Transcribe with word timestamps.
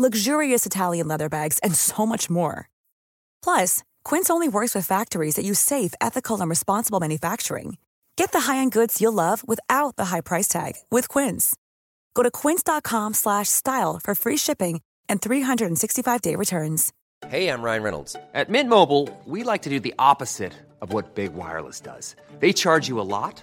luxurious 0.00 0.64
Italian 0.64 1.08
leather 1.08 1.28
bags, 1.28 1.58
and 1.62 1.74
so 1.74 2.06
much 2.06 2.30
more. 2.30 2.70
Plus, 3.42 3.82
Quince 4.04 4.30
only 4.30 4.48
works 4.48 4.74
with 4.74 4.86
factories 4.86 5.34
that 5.34 5.44
use 5.44 5.58
safe, 5.58 5.92
ethical, 6.00 6.40
and 6.40 6.48
responsible 6.48 7.00
manufacturing. 7.00 7.76
Get 8.16 8.32
the 8.32 8.40
high-end 8.40 8.72
goods 8.72 9.00
you'll 9.00 9.12
love 9.12 9.46
without 9.46 9.96
the 9.96 10.06
high 10.06 10.22
price 10.22 10.48
tag 10.48 10.74
with 10.90 11.08
Quince. 11.08 11.54
Go 12.14 12.22
to 12.22 12.30
quince.com/style 12.30 14.00
for 14.02 14.14
free 14.14 14.38
shipping 14.38 14.80
and 15.08 15.20
365-day 15.20 16.36
returns. 16.36 16.92
Hey, 17.28 17.48
I'm 17.48 17.62
Ryan 17.62 17.82
Reynolds. 17.82 18.16
At 18.32 18.48
Mint 18.48 18.70
Mobile, 18.70 19.08
we 19.26 19.42
like 19.42 19.62
to 19.62 19.68
do 19.68 19.80
the 19.80 19.94
opposite 19.98 20.54
of 20.80 20.92
what 20.94 21.14
Big 21.14 21.34
Wireless 21.34 21.80
does. 21.80 22.16
They 22.38 22.52
charge 22.54 22.88
you 22.88 22.98
a 22.98 23.02
lot, 23.16 23.42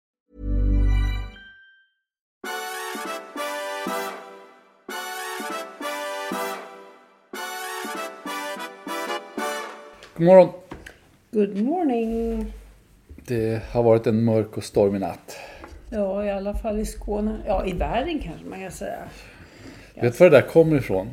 God 10.21 10.27
morgon. 10.27 10.49
Good 11.31 11.61
morning. 11.61 12.45
Det 13.27 13.61
har 13.71 13.83
varit 13.83 14.07
en 14.07 14.23
mörk 14.23 14.57
och 14.57 14.63
stormig 14.63 15.01
natt. 15.01 15.37
Ja, 15.89 16.25
i 16.25 16.31
alla 16.31 16.53
fall 16.53 16.79
i 16.79 16.85
Skåne. 16.85 17.37
Ja, 17.47 17.65
i 17.65 17.73
världen 17.73 18.19
kanske 18.19 18.45
man 18.45 18.59
kan 18.59 18.71
säga. 18.71 18.99
Vet 19.95 20.17
du 20.17 20.23
var 20.23 20.29
det 20.29 20.37
där 20.41 20.47
kommer 20.47 20.77
ifrån? 20.77 21.09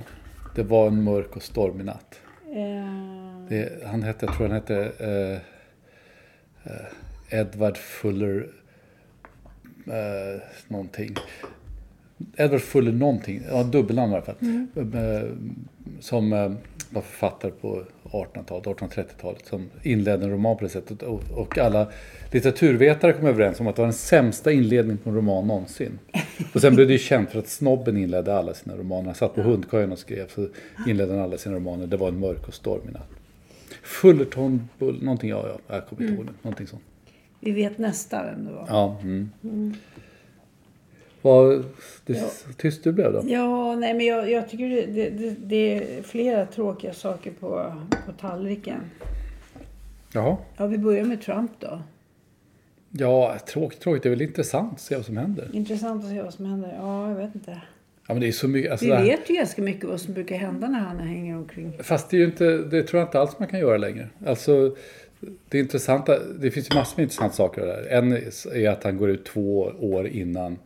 Det 0.55 0.63
var 0.63 0.87
en 0.87 1.03
mörk 1.03 1.37
och 1.37 1.43
stormig 1.43 1.85
natt. 1.85 2.21
Eh, 2.47 3.49
Det, 3.49 3.87
han 3.87 4.03
hette, 4.03 4.27
jag 4.27 4.35
tror 4.37 4.47
han 4.49 4.57
hette 4.57 4.93
eh, 4.99 6.73
eh, 6.73 7.41
Edward 7.41 7.77
Fuller 7.77 8.49
eh, 9.87 10.43
någonting. 10.69 11.15
Edward 12.37 12.61
Fuller 12.61 12.93
någonting, 12.93 13.43
ja 13.51 13.63
dubbelnamn 13.63 14.13
i 14.13 14.15
alla 14.15 14.25
fall. 14.25 14.37
Eh, 14.77 15.31
som 16.01 16.31
var 16.91 17.03
författare 17.03 17.51
på 17.51 17.85
1800-talet, 18.11 18.65
1830-talet 18.65 19.47
som 19.47 19.71
inledde 19.83 20.25
en 20.25 20.31
roman 20.31 20.57
på 20.57 20.65
det 20.65 20.71
sättet. 20.71 21.03
Och, 21.03 21.23
och 21.31 21.59
alla 21.59 21.87
litteraturvetare 22.33 23.13
kom 23.13 23.27
överens 23.27 23.61
om 23.61 23.67
att 23.67 23.77
det 23.77 23.83
var 23.83 23.87
den 23.87 23.93
sämsta 23.93 24.53
inledningen 24.53 24.99
på 24.99 25.11
en 25.11 25.17
roman 25.17 25.47
någonsin. 25.47 25.99
Och 26.55 26.61
sen 26.61 26.75
blev 26.75 26.87
det 26.87 26.93
ju 26.93 26.99
känt 26.99 27.31
för 27.31 27.39
att 27.39 27.49
Snobben 27.49 27.97
inledde 27.97 28.39
alla 28.39 28.55
sina 28.55 28.77
romaner. 28.77 29.05
Han 29.05 29.15
satt 29.15 29.35
på 29.35 29.43
hundkojan 29.43 29.93
och 29.93 29.99
skrev, 29.99 30.29
så 30.29 30.49
inledde 30.87 31.13
han 31.13 31.23
alla 31.23 31.39
sina 31.39 31.57
romaner. 31.57 31.87
Det 31.87 31.97
var 31.97 32.09
en 32.09 32.21
mörk 32.21 32.49
och 32.49 32.55
stormig 32.55 32.93
natt. 32.93 33.09
Fullerton, 33.83 34.69
Bull, 34.79 35.03
någonting, 35.03 35.31
ja, 35.31 35.47
ja, 35.49 35.75
jag 35.75 35.87
kommer 35.87 36.03
inte 36.03 36.15
ihåg 36.15 36.27
det. 36.27 36.33
Någonting 36.43 36.67
sånt. 36.67 36.83
vi 37.41 37.53
vet 37.53 37.79
nästan 37.79 38.27
vem 38.27 38.45
det 38.45 38.53
var. 38.53 38.65
Ja. 38.69 38.97
Mm. 39.03 39.31
Vad 41.23 41.65
det, 42.07 42.23
tyst 42.57 42.85
du 42.85 42.93
blev 42.93 43.13
då? 43.13 43.23
Ja, 43.27 43.75
nej 43.75 43.95
men 43.95 44.07
jag, 44.07 44.31
jag 44.31 44.49
tycker 44.49 44.69
det, 44.69 44.87
det, 44.87 45.31
det, 45.39 45.75
är 45.75 46.03
flera 46.03 46.47
tråkiga 46.47 46.93
saker 46.93 47.31
på, 47.41 47.75
på 48.07 48.13
tallriken. 48.21 48.81
Jaha. 50.13 50.37
Ja, 50.57 50.67
vi 50.67 50.79
börjar 50.79 51.05
med 51.05 51.23
Trump 51.23 51.51
då. 51.59 51.83
Ja, 52.91 53.37
tråkigt, 53.47 53.81
tråkigt. 53.81 54.03
Det 54.03 54.09
är 54.09 54.11
väl 54.11 54.23
intressant 54.23 54.73
att 54.73 54.81
se 54.81 54.97
vad 54.97 55.05
som 55.05 55.17
händer. 55.17 55.51
Intressant 55.53 56.05
att 56.05 56.11
se 56.11 56.23
vad 56.23 56.35
som 56.35 56.47
händer. 56.47 56.77
Ja, 56.81 57.09
jag 57.09 57.17
vet 57.17 57.35
inte. 57.35 57.51
Ja, 58.07 58.15
men 58.15 58.21
det 58.21 58.29
är 58.29 58.33
så 58.33 58.49
mycket. 58.49 58.71
Alltså 58.71 58.87
Vi 58.87 58.93
här- 58.93 59.05
vet 59.05 59.31
ju 59.31 59.35
ganska 59.35 59.63
mycket 59.63 59.85
vad 59.85 60.01
som 60.01 60.15
brukar 60.15 60.37
hända 60.37 60.69
när 60.69 60.81
han 60.81 60.99
hänger 60.99 61.37
omkring. 61.37 61.73
Fast 61.83 62.11
det 62.11 62.17
är 62.17 62.19
ju 62.19 62.25
inte, 62.25 62.45
det 62.59 62.83
tror 62.83 63.01
jag 63.01 63.07
inte 63.07 63.21
alls 63.21 63.39
man 63.39 63.49
kan 63.49 63.61
göra 63.61 63.77
längre. 63.77 64.09
Alltså, 64.27 64.77
det 65.49 65.59
intressanta, 65.59 66.19
det 66.41 66.51
finns 66.51 66.71
ju 66.71 66.75
massor 66.75 66.97
med 66.97 67.03
intressanta 67.03 67.35
saker 67.35 67.67
där. 67.67 67.87
En 67.91 68.13
är 68.55 68.69
att 68.71 68.85
han 68.85 68.97
går 68.97 69.11
ut 69.11 69.25
två 69.25 69.73
år 69.81 70.09
innan 70.09 70.59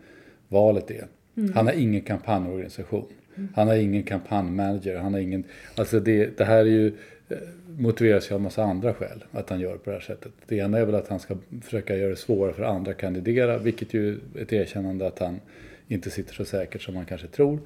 valet 0.52 0.90
är. 0.90 1.06
Han 1.54 1.66
har 1.66 1.74
ingen 1.74 2.00
kampanjorganisation. 2.02 3.06
Han 3.54 3.68
har 3.68 3.74
ingen 3.74 4.02
kampanjmanager. 4.02 4.96
Han 4.96 5.12
har 5.12 5.20
ingen, 5.20 5.44
alltså 5.74 6.00
det, 6.00 6.38
det 6.38 6.44
här 6.44 6.56
är 6.58 6.64
ju, 6.64 6.86
eh, 7.28 7.36
motiveras 7.78 8.30
ju 8.30 8.34
av 8.34 8.40
massa 8.40 8.62
andra 8.64 8.94
skäl 8.94 9.24
att 9.32 9.50
han 9.50 9.60
gör 9.60 9.76
på 9.76 9.90
det 9.90 9.96
här 9.96 10.00
sättet. 10.00 10.32
Det 10.46 10.56
ena 10.56 10.78
är 10.78 10.84
väl 10.84 10.94
att 10.94 11.08
han 11.08 11.20
ska 11.20 11.36
försöka 11.62 11.96
göra 11.96 12.10
det 12.10 12.16
svårare 12.16 12.52
för 12.52 12.62
andra 12.62 12.90
att 12.90 12.96
kandidera, 12.98 13.58
vilket 13.58 13.94
ju 13.94 14.12
är 14.12 14.42
ett 14.42 14.52
erkännande 14.52 15.06
att 15.06 15.18
han 15.18 15.40
inte 15.88 16.10
sitter 16.10 16.34
så 16.34 16.44
säkert 16.44 16.82
som 16.82 16.94
man 16.94 17.04
kanske 17.04 17.26
tror. 17.26 17.58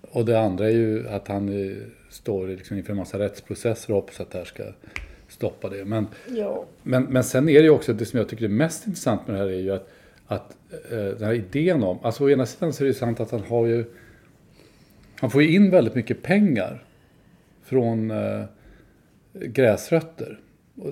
Och 0.00 0.24
det 0.24 0.40
andra 0.40 0.66
är 0.66 0.72
ju 0.72 1.08
att 1.08 1.28
han 1.28 1.48
eh, 1.48 1.76
står 2.10 2.48
liksom 2.48 2.76
inför 2.76 2.90
en 2.90 2.96
massa 2.96 3.18
rättsprocesser 3.18 3.90
och 3.90 3.96
hoppas 3.96 4.20
att 4.20 4.30
det 4.30 4.38
här 4.38 4.44
ska 4.44 4.64
stoppa 5.28 5.68
det. 5.68 5.84
Men, 5.84 6.06
Ja. 6.28 6.64
men, 6.82 7.02
men 7.04 7.24
sen 7.24 7.48
är 7.48 7.54
det 7.54 7.64
ju 7.64 7.70
också, 7.70 7.92
det 7.92 8.04
som 8.04 8.18
jag 8.18 8.28
tycker 8.28 8.44
är 8.44 8.48
mest 8.48 8.86
intressant 8.86 9.26
med 9.26 9.36
det 9.36 9.40
här 9.40 9.48
är 9.50 9.60
ju 9.60 9.70
att, 9.70 9.90
att 10.26 10.56
eh, 10.90 10.98
den 10.98 11.22
här 11.22 11.32
idén 11.34 11.82
om, 11.82 11.98
alltså 12.02 12.24
å 12.24 12.30
ena 12.30 12.46
sidan 12.46 12.72
så 12.72 12.82
är 12.82 12.84
det 12.84 12.90
ju 12.90 12.94
sant 12.94 13.20
att 13.20 13.30
han 13.30 13.42
har 13.42 13.66
ju, 13.66 13.84
han 15.20 15.30
får 15.30 15.42
ju 15.42 15.54
in 15.54 15.70
väldigt 15.70 15.94
mycket 15.94 16.22
pengar 16.22 16.84
från 17.62 18.10
eh, 18.10 18.44
gräsrötter. 19.32 20.40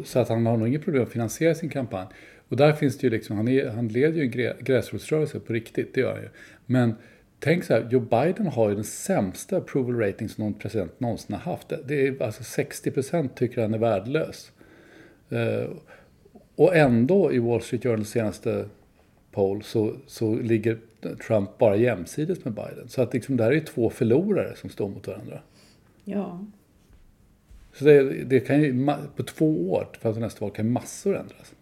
Så 0.04 0.18
att 0.18 0.28
han 0.28 0.46
har 0.46 0.56
nog 0.56 0.68
inget 0.68 0.84
problem 0.84 1.02
att 1.02 1.08
finansiera 1.08 1.54
sin 1.54 1.68
kampanj. 1.68 2.06
Och 2.48 2.56
där 2.56 2.72
finns 2.72 2.98
det 2.98 3.06
ju 3.06 3.10
liksom, 3.10 3.36
han, 3.36 3.48
är, 3.48 3.68
han 3.68 3.88
leder 3.88 4.16
ju 4.16 4.22
en 4.22 4.30
grä, 4.30 4.56
gräsrotsrörelse 4.60 5.40
på 5.40 5.52
riktigt, 5.52 5.94
det 5.94 6.00
gör 6.00 6.12
han 6.12 6.22
ju. 6.22 6.28
Men 6.66 6.94
tänk 7.40 7.64
så 7.64 7.74
här, 7.74 7.88
Joe 7.90 8.00
Biden 8.00 8.46
har 8.46 8.68
ju 8.68 8.74
den 8.74 8.84
sämsta 8.84 9.56
approval 9.56 9.98
rating 9.98 10.28
som 10.28 10.44
någon 10.44 10.54
president 10.54 11.00
någonsin 11.00 11.36
har 11.36 11.52
haft. 11.52 11.72
Det- 11.86 12.06
är 12.06 12.22
alltså 12.22 12.42
60% 12.42 13.28
tycker 13.34 13.62
han 13.62 13.74
är 13.74 13.78
värdelös. 13.78 14.52
Eh, 15.30 15.70
och 16.56 16.76
ändå 16.76 17.32
i 17.32 17.38
Wall 17.38 17.62
Street 17.62 17.82
Journals 17.82 18.10
senaste 18.10 18.68
poll 19.32 19.62
så, 19.62 19.92
så 20.06 20.34
ligger 20.34 20.78
Trump 21.26 21.58
bara 21.58 21.76
jämsides 21.76 22.44
med 22.44 22.54
Biden. 22.54 22.88
Så 22.88 23.02
att 23.02 23.14
liksom, 23.14 23.36
det 23.36 23.44
här 23.44 23.50
är 23.50 23.54
ju 23.54 23.60
två 23.60 23.90
förlorare 23.90 24.56
som 24.56 24.70
står 24.70 24.88
mot 24.88 25.06
varandra. 25.06 25.40
Ja. 26.04 26.44
Så 27.72 27.84
det, 27.84 28.24
det 28.24 28.40
kan 28.40 28.62
ju, 28.62 28.86
på 29.16 29.22
två 29.22 29.72
år 29.72 29.88
fram 30.00 30.12
till 30.12 30.22
nästa 30.22 30.44
val 30.44 30.50
kan 30.54 30.72
massor 30.72 31.16
ändras. 31.16 31.54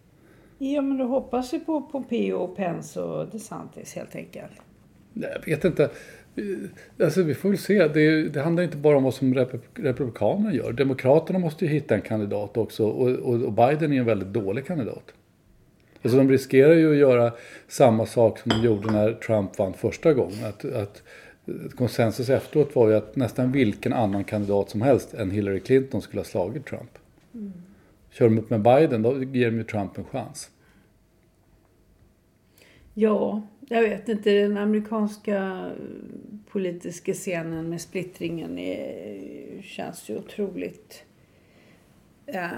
Ja, 0.58 0.82
men 0.82 0.98
då 0.98 1.04
hoppas 1.04 1.52
vi 1.52 1.60
på 1.60 1.82
Pompeo, 1.82 2.36
och 2.36 2.56
Pence 2.56 3.00
och 3.00 3.28
DeSantis 3.28 3.94
helt 3.94 4.16
enkelt. 4.16 4.52
Jag 5.14 5.46
vet 5.46 5.64
inte. 5.64 5.90
Alltså, 7.02 7.22
vi 7.22 7.34
får 7.34 7.48
väl 7.48 7.58
se. 7.58 7.88
Det, 7.88 8.28
det 8.28 8.40
handlar 8.40 8.62
inte 8.62 8.76
bara 8.76 8.96
om 8.96 9.04
vad 9.04 9.14
som 9.14 9.34
rep- 9.34 9.60
Republikanerna 9.74 10.54
gör. 10.54 10.72
Demokraterna 10.72 11.38
måste 11.38 11.64
ju 11.64 11.70
hitta 11.70 11.94
en 11.94 12.00
kandidat 12.00 12.56
också. 12.56 12.86
Och, 12.86 13.10
och, 13.10 13.42
och 13.42 13.52
Biden 13.52 13.92
är 13.92 13.98
en 13.98 14.04
väldigt 14.04 14.28
dålig 14.28 14.66
kandidat. 14.66 15.12
Alltså, 16.02 16.18
de 16.18 16.30
riskerar 16.30 16.74
ju 16.74 16.90
att 16.90 16.98
göra 16.98 17.32
samma 17.68 18.06
sak 18.06 18.38
som 18.38 18.48
de 18.48 18.62
gjorde 18.62 18.92
när 18.92 19.12
Trump 19.12 19.58
vann 19.58 19.74
första 19.74 20.14
gången. 20.14 20.44
Att, 20.44 20.64
att 20.64 21.02
konsensus 21.74 22.28
efteråt 22.28 22.76
var 22.76 22.88
ju 22.88 22.94
att 22.94 23.16
nästan 23.16 23.52
vilken 23.52 23.92
annan 23.92 24.24
kandidat 24.24 24.70
som 24.70 24.82
helst 24.82 25.14
än 25.14 25.30
Hillary 25.30 25.60
Clinton 25.60 26.02
skulle 26.02 26.20
ha 26.20 26.24
slagit 26.24 26.66
Trump. 26.66 26.98
Kör 28.10 28.24
de 28.28 28.38
upp 28.38 28.50
med 28.50 28.60
Biden, 28.60 29.02
då 29.02 29.22
ger 29.22 29.50
de 29.50 29.56
ju 29.56 29.64
Trump 29.64 29.98
en 29.98 30.04
chans. 30.04 30.50
Ja, 32.94 33.42
jag 33.68 33.82
vet 33.82 34.08
inte. 34.08 34.30
Den 34.30 34.56
amerikanska 34.56 35.70
politiska 36.50 37.12
scenen 37.12 37.68
med 37.68 37.80
splittringen 37.80 38.58
är, 38.58 39.62
känns 39.62 40.08
ju 40.08 40.18
otroligt 40.18 41.04
eh, 42.32 42.50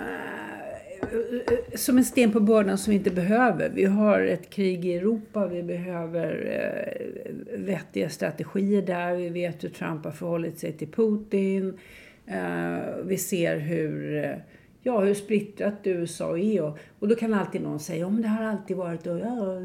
som 1.74 1.98
en 1.98 2.04
sten 2.04 2.32
på 2.32 2.40
bördan 2.40 2.78
som 2.78 2.90
vi 2.90 2.96
inte 2.96 3.10
behöver. 3.10 3.70
Vi 3.74 3.84
har 3.84 4.20
ett 4.20 4.50
krig 4.50 4.84
i 4.84 4.94
Europa. 4.94 5.46
Vi 5.46 5.62
behöver 5.62 6.46
eh, 6.46 7.58
vettiga 7.58 8.08
strategier 8.08 8.82
där. 8.82 9.14
Vi 9.14 9.28
vet 9.28 9.64
hur 9.64 9.68
Trump 9.68 10.04
har 10.04 10.12
förhållit 10.12 10.58
sig 10.58 10.72
till 10.72 10.88
Putin. 10.88 11.78
Eh, 12.26 12.78
vi 13.04 13.16
ser 13.16 13.58
hur 13.58 14.24
eh, 14.24 14.36
ja, 14.82 15.00
hur 15.00 15.14
splittrat 15.14 15.74
USA 15.84 16.38
är. 16.38 16.62
Och, 16.62 16.78
och 16.98 17.08
då 17.08 17.14
kan 17.14 17.34
alltid 17.34 17.62
någon 17.62 17.80
säga, 17.80 18.06
om 18.06 18.22
det 18.22 18.28
har 18.28 18.44
alltid 18.44 18.76
varit 18.76 19.06
och 19.06 19.18
ja, 19.18 19.60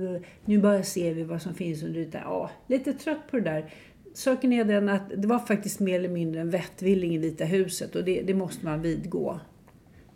nu 0.45 0.57
bara 0.57 0.83
ser 0.83 1.13
vi 1.13 1.23
vad 1.23 1.41
som 1.41 1.53
finns 1.53 1.83
under 1.83 1.99
ytan. 1.99 2.21
Ja, 2.25 2.51
lite 2.67 2.93
trött 2.93 3.31
på 3.31 3.37
det 3.37 3.43
där. 3.43 3.65
Saken 4.13 4.53
är 4.53 4.63
den 4.63 4.89
att 4.89 5.09
det 5.15 5.27
var 5.27 5.39
faktiskt 5.39 5.79
mer 5.79 5.99
eller 5.99 6.09
mindre 6.09 6.41
en 6.41 6.49
vettvilling 6.49 7.15
i 7.15 7.17
Vita 7.17 7.45
huset 7.45 7.95
och 7.95 8.03
det, 8.03 8.21
det 8.21 8.33
måste 8.33 8.65
man 8.65 8.81
vidgå. 8.81 9.39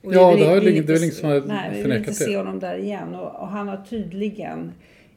Och 0.02 0.14
Ja, 0.14 0.32
vi 0.32 0.40
det 0.42 0.48
har 0.48 0.60
vi 0.60 0.66
det 0.66 0.72
är 0.72 0.78
inte 0.78 0.94
ingen 0.94 1.12
som 1.12 1.30
har 1.30 1.42
Nej, 1.42 1.70
vi 1.70 1.76
vill 1.76 1.84
förnekat 1.84 2.08
inte 2.08 2.24
se 2.24 2.32
det. 2.32 2.38
honom 2.38 2.60
där 2.60 2.78
igen. 2.78 3.16
Och, 3.16 3.42
och 3.42 3.48
han 3.48 3.68
har 3.68 3.78
tydligen 3.90 4.72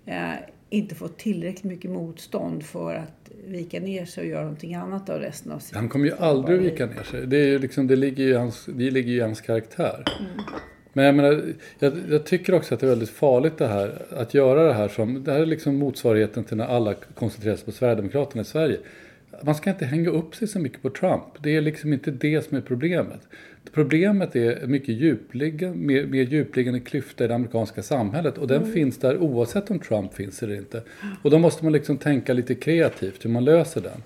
eh, 0.07 0.33
inte 0.71 0.95
fått 0.95 1.19
tillräckligt 1.19 1.65
mycket 1.65 1.91
motstånd 1.91 2.65
för 2.65 2.95
att 2.95 3.31
vika 3.47 3.81
ner 3.81 4.05
sig 4.05 4.23
och 4.23 4.29
göra 4.29 4.43
någonting 4.43 4.75
annat 4.75 5.11
av 5.11 5.21
resten 5.21 5.53
av 5.53 5.59
sitt 5.59 5.77
Han 5.77 5.89
kommer 5.89 6.07
ju 6.07 6.15
aldrig 6.19 6.59
att 6.59 6.65
vika 6.65 6.87
ner 6.87 7.03
sig. 7.03 7.27
Det, 7.27 7.37
är 7.37 7.59
liksom, 7.59 7.87
det, 7.87 7.97
ligger 7.97 8.25
ju 8.25 8.31
i 8.31 8.35
hans, 8.35 8.67
det 8.67 8.91
ligger 8.91 9.13
i 9.13 9.21
hans 9.21 9.41
karaktär. 9.41 10.05
Men 10.93 11.05
jag, 11.05 11.15
menar, 11.15 11.43
jag, 11.79 11.93
jag 12.11 12.27
tycker 12.27 12.55
också 12.55 12.75
att 12.75 12.81
det 12.81 12.87
är 12.87 12.91
väldigt 12.91 13.11
farligt 13.11 13.59
det 13.59 13.67
här. 13.67 14.03
Att 14.11 14.35
göra 14.35 14.63
det 14.63 14.73
här 14.73 14.89
som, 14.89 15.25
det 15.25 15.33
här 15.33 15.41
är 15.41 15.47
liksom 15.47 15.77
motsvarigheten 15.77 16.45
till 16.45 16.57
när 16.57 16.67
alla 16.67 16.95
koncentrerar 16.95 17.57
sig 17.57 17.65
på 17.65 17.73
Sverigedemokraterna 17.73 18.43
i 18.43 18.45
Sverige. 18.45 18.79
Man 19.43 19.55
ska 19.55 19.71
inte 19.71 19.85
hänga 19.85 20.11
upp 20.11 20.35
sig 20.35 20.49
så 20.49 20.59
mycket 20.59 20.83
på 20.83 20.91
Trump. 20.91 21.25
Det 21.43 21.57
är 21.57 21.61
liksom 21.61 21.93
inte 21.93 22.11
det 22.11 22.43
som 22.45 22.57
är 22.57 22.61
problemet. 22.61 23.21
Problemet 23.73 24.37
är 24.37 24.67
mycket 24.67 24.89
djupliggande, 24.89 25.79
mer, 25.79 26.07
mer 26.07 26.23
djupliggande 26.23 26.81
klyfta 26.81 27.25
i 27.25 27.29
det 27.29 27.35
amerikanska 27.35 27.83
samhället. 27.83 28.39
Och 28.39 28.47
den 28.47 28.73
finns 28.73 28.99
där 28.99 29.19
oavsett 29.19 29.71
om 29.71 29.79
Trump 29.79 30.15
finns 30.15 30.43
eller 30.43 30.55
inte. 30.55 30.83
Och 31.23 31.31
då 31.31 31.39
måste 31.39 31.65
man 31.65 31.73
liksom 31.73 31.97
tänka 31.97 32.33
lite 32.33 32.55
kreativt 32.55 33.25
hur 33.25 33.31
man 33.31 33.45
löser 33.45 33.81
den. 33.81 34.03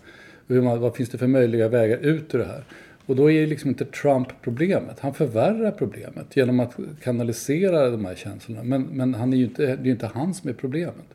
Och 0.46 0.54
Hur 0.54 0.62
man, 0.62 0.80
vad 0.80 0.96
finns 0.96 1.10
det 1.10 1.18
för 1.18 1.26
möjliga 1.26 1.68
vägar 1.68 1.98
ut 1.98 2.34
ur 2.34 2.38
det 2.38 2.44
här? 2.44 2.64
Och 3.06 3.16
då 3.16 3.30
är 3.30 3.46
liksom 3.46 3.70
inte 3.70 3.84
Trump 3.84 4.28
problemet. 4.42 5.00
Han 5.00 5.14
förvärrar 5.14 5.70
problemet 5.70 6.36
genom 6.36 6.60
att 6.60 6.76
kanalisera 7.02 7.90
de 7.90 8.04
här 8.04 8.14
känslorna. 8.14 8.62
Men, 8.62 8.82
men 8.82 9.14
han 9.14 9.32
är 9.32 9.36
ju 9.36 9.44
inte, 9.44 9.66
det 9.66 9.72
är 9.72 9.84
ju 9.84 9.90
inte 9.90 10.10
han 10.14 10.34
som 10.34 10.50
är 10.50 10.54
problemet. 10.54 11.06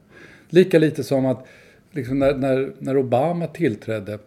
Lika 0.49 0.79
lite 0.79 1.03
som 1.03 1.25
att 1.25 1.47
liksom 1.93 2.19
när, 2.19 2.35
när, 2.35 2.73
när 2.79 2.97
Obama 2.97 3.47
tillträdde 3.47 4.19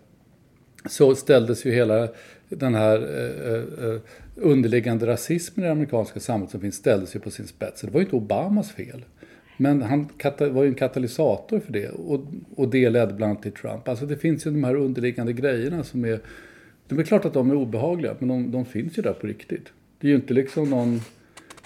så 0.88 1.14
ställdes 1.14 1.66
ju 1.66 1.70
hela 1.70 2.08
den 2.48 2.74
här 2.74 2.96
eh, 2.96 3.52
eh, 3.52 3.94
eh, 3.94 4.00
underliggande 4.36 5.06
rasismen 5.06 5.64
i 5.64 5.66
det 5.66 5.72
amerikanska 5.72 6.20
samhället 6.20 6.50
som 6.50 6.60
finns 6.60 6.74
ställdes 6.74 7.16
ju 7.16 7.20
på 7.20 7.30
sin 7.30 7.46
spets. 7.46 7.80
Det 7.80 7.90
var 7.90 8.00
ju 8.00 8.04
inte 8.04 8.16
Obamas 8.16 8.72
fel. 8.72 9.04
Men 9.56 9.82
han 9.82 10.08
var 10.38 10.62
ju 10.62 10.68
en 10.68 10.74
katalysator 10.74 11.60
för 11.60 11.72
det 11.72 11.88
och, 11.88 12.24
och 12.56 12.68
det 12.68 12.90
ledde 12.90 13.12
bland 13.12 13.30
annat 13.30 13.42
till 13.42 13.52
Trump. 13.52 13.88
Alltså 13.88 14.06
det 14.06 14.16
finns 14.16 14.46
ju 14.46 14.50
de 14.50 14.64
här 14.64 14.74
underliggande 14.74 15.32
grejerna 15.32 15.84
som 15.84 16.04
är... 16.04 16.20
Det 16.88 16.94
är 16.94 17.02
klart 17.02 17.24
att 17.24 17.34
de 17.34 17.50
är 17.50 17.54
obehagliga 17.54 18.16
men 18.18 18.28
de, 18.28 18.50
de 18.50 18.64
finns 18.64 18.98
ju 18.98 19.02
där 19.02 19.12
på 19.12 19.26
riktigt. 19.26 19.72
Det 20.00 20.06
är 20.06 20.08
ju 20.10 20.16
inte 20.16 20.34
liksom 20.34 20.70
någon... 20.70 21.00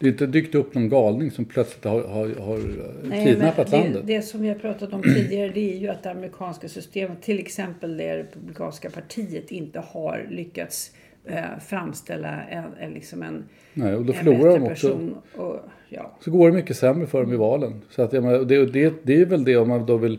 Det 0.01 0.07
är 0.07 0.11
inte 0.11 0.27
dykt 0.27 0.55
upp 0.55 0.75
någon 0.75 0.89
galning 0.89 1.31
som 1.31 1.45
plötsligt 1.45 1.85
har, 1.85 2.03
har, 2.03 2.41
har 2.47 2.61
Nej, 3.03 3.25
kidnappat 3.27 3.71
men 3.71 3.81
landet. 3.81 4.07
det, 4.07 4.17
det 4.17 4.23
som 4.23 4.43
vi 4.43 4.49
har 4.49 4.55
pratat 4.55 4.93
om 4.93 5.03
tidigare 5.03 5.49
det 5.55 5.73
är 5.73 5.77
ju 5.77 5.89
att 5.89 6.03
det 6.03 6.11
amerikanska 6.11 6.69
systemet, 6.69 7.23
till 7.23 7.39
exempel 7.39 7.97
det 7.97 8.19
republikanska 8.19 8.91
partiet, 8.91 9.51
inte 9.51 9.81
har 9.81 10.27
lyckats 10.31 10.93
eh, 11.25 11.59
framställa 11.67 12.43
en, 12.43 12.65
en, 12.81 12.93
liksom 12.93 13.23
en, 13.23 13.45
Nej, 13.75 13.95
och 13.95 14.05
då 14.05 14.13
förlorar 14.13 14.59
de 14.59 14.63
också. 14.63 14.89
person. 14.89 15.17
Och, 15.37 15.57
ja. 15.89 16.17
så 16.21 16.31
går 16.31 16.51
det 16.51 16.57
mycket 16.57 16.77
sämre 16.77 17.07
för 17.07 17.23
dem 17.23 17.33
i 17.33 17.37
valen. 17.37 17.83
Så 17.91 18.03
att, 18.03 18.13
menar, 18.13 18.39
det, 18.39 18.67
det, 18.67 18.95
det 19.03 19.21
är 19.21 19.27
väl 19.27 19.45
det 19.45 19.57
om 19.57 19.69
man 19.69 19.87
då 19.87 19.97
vill, 19.97 20.19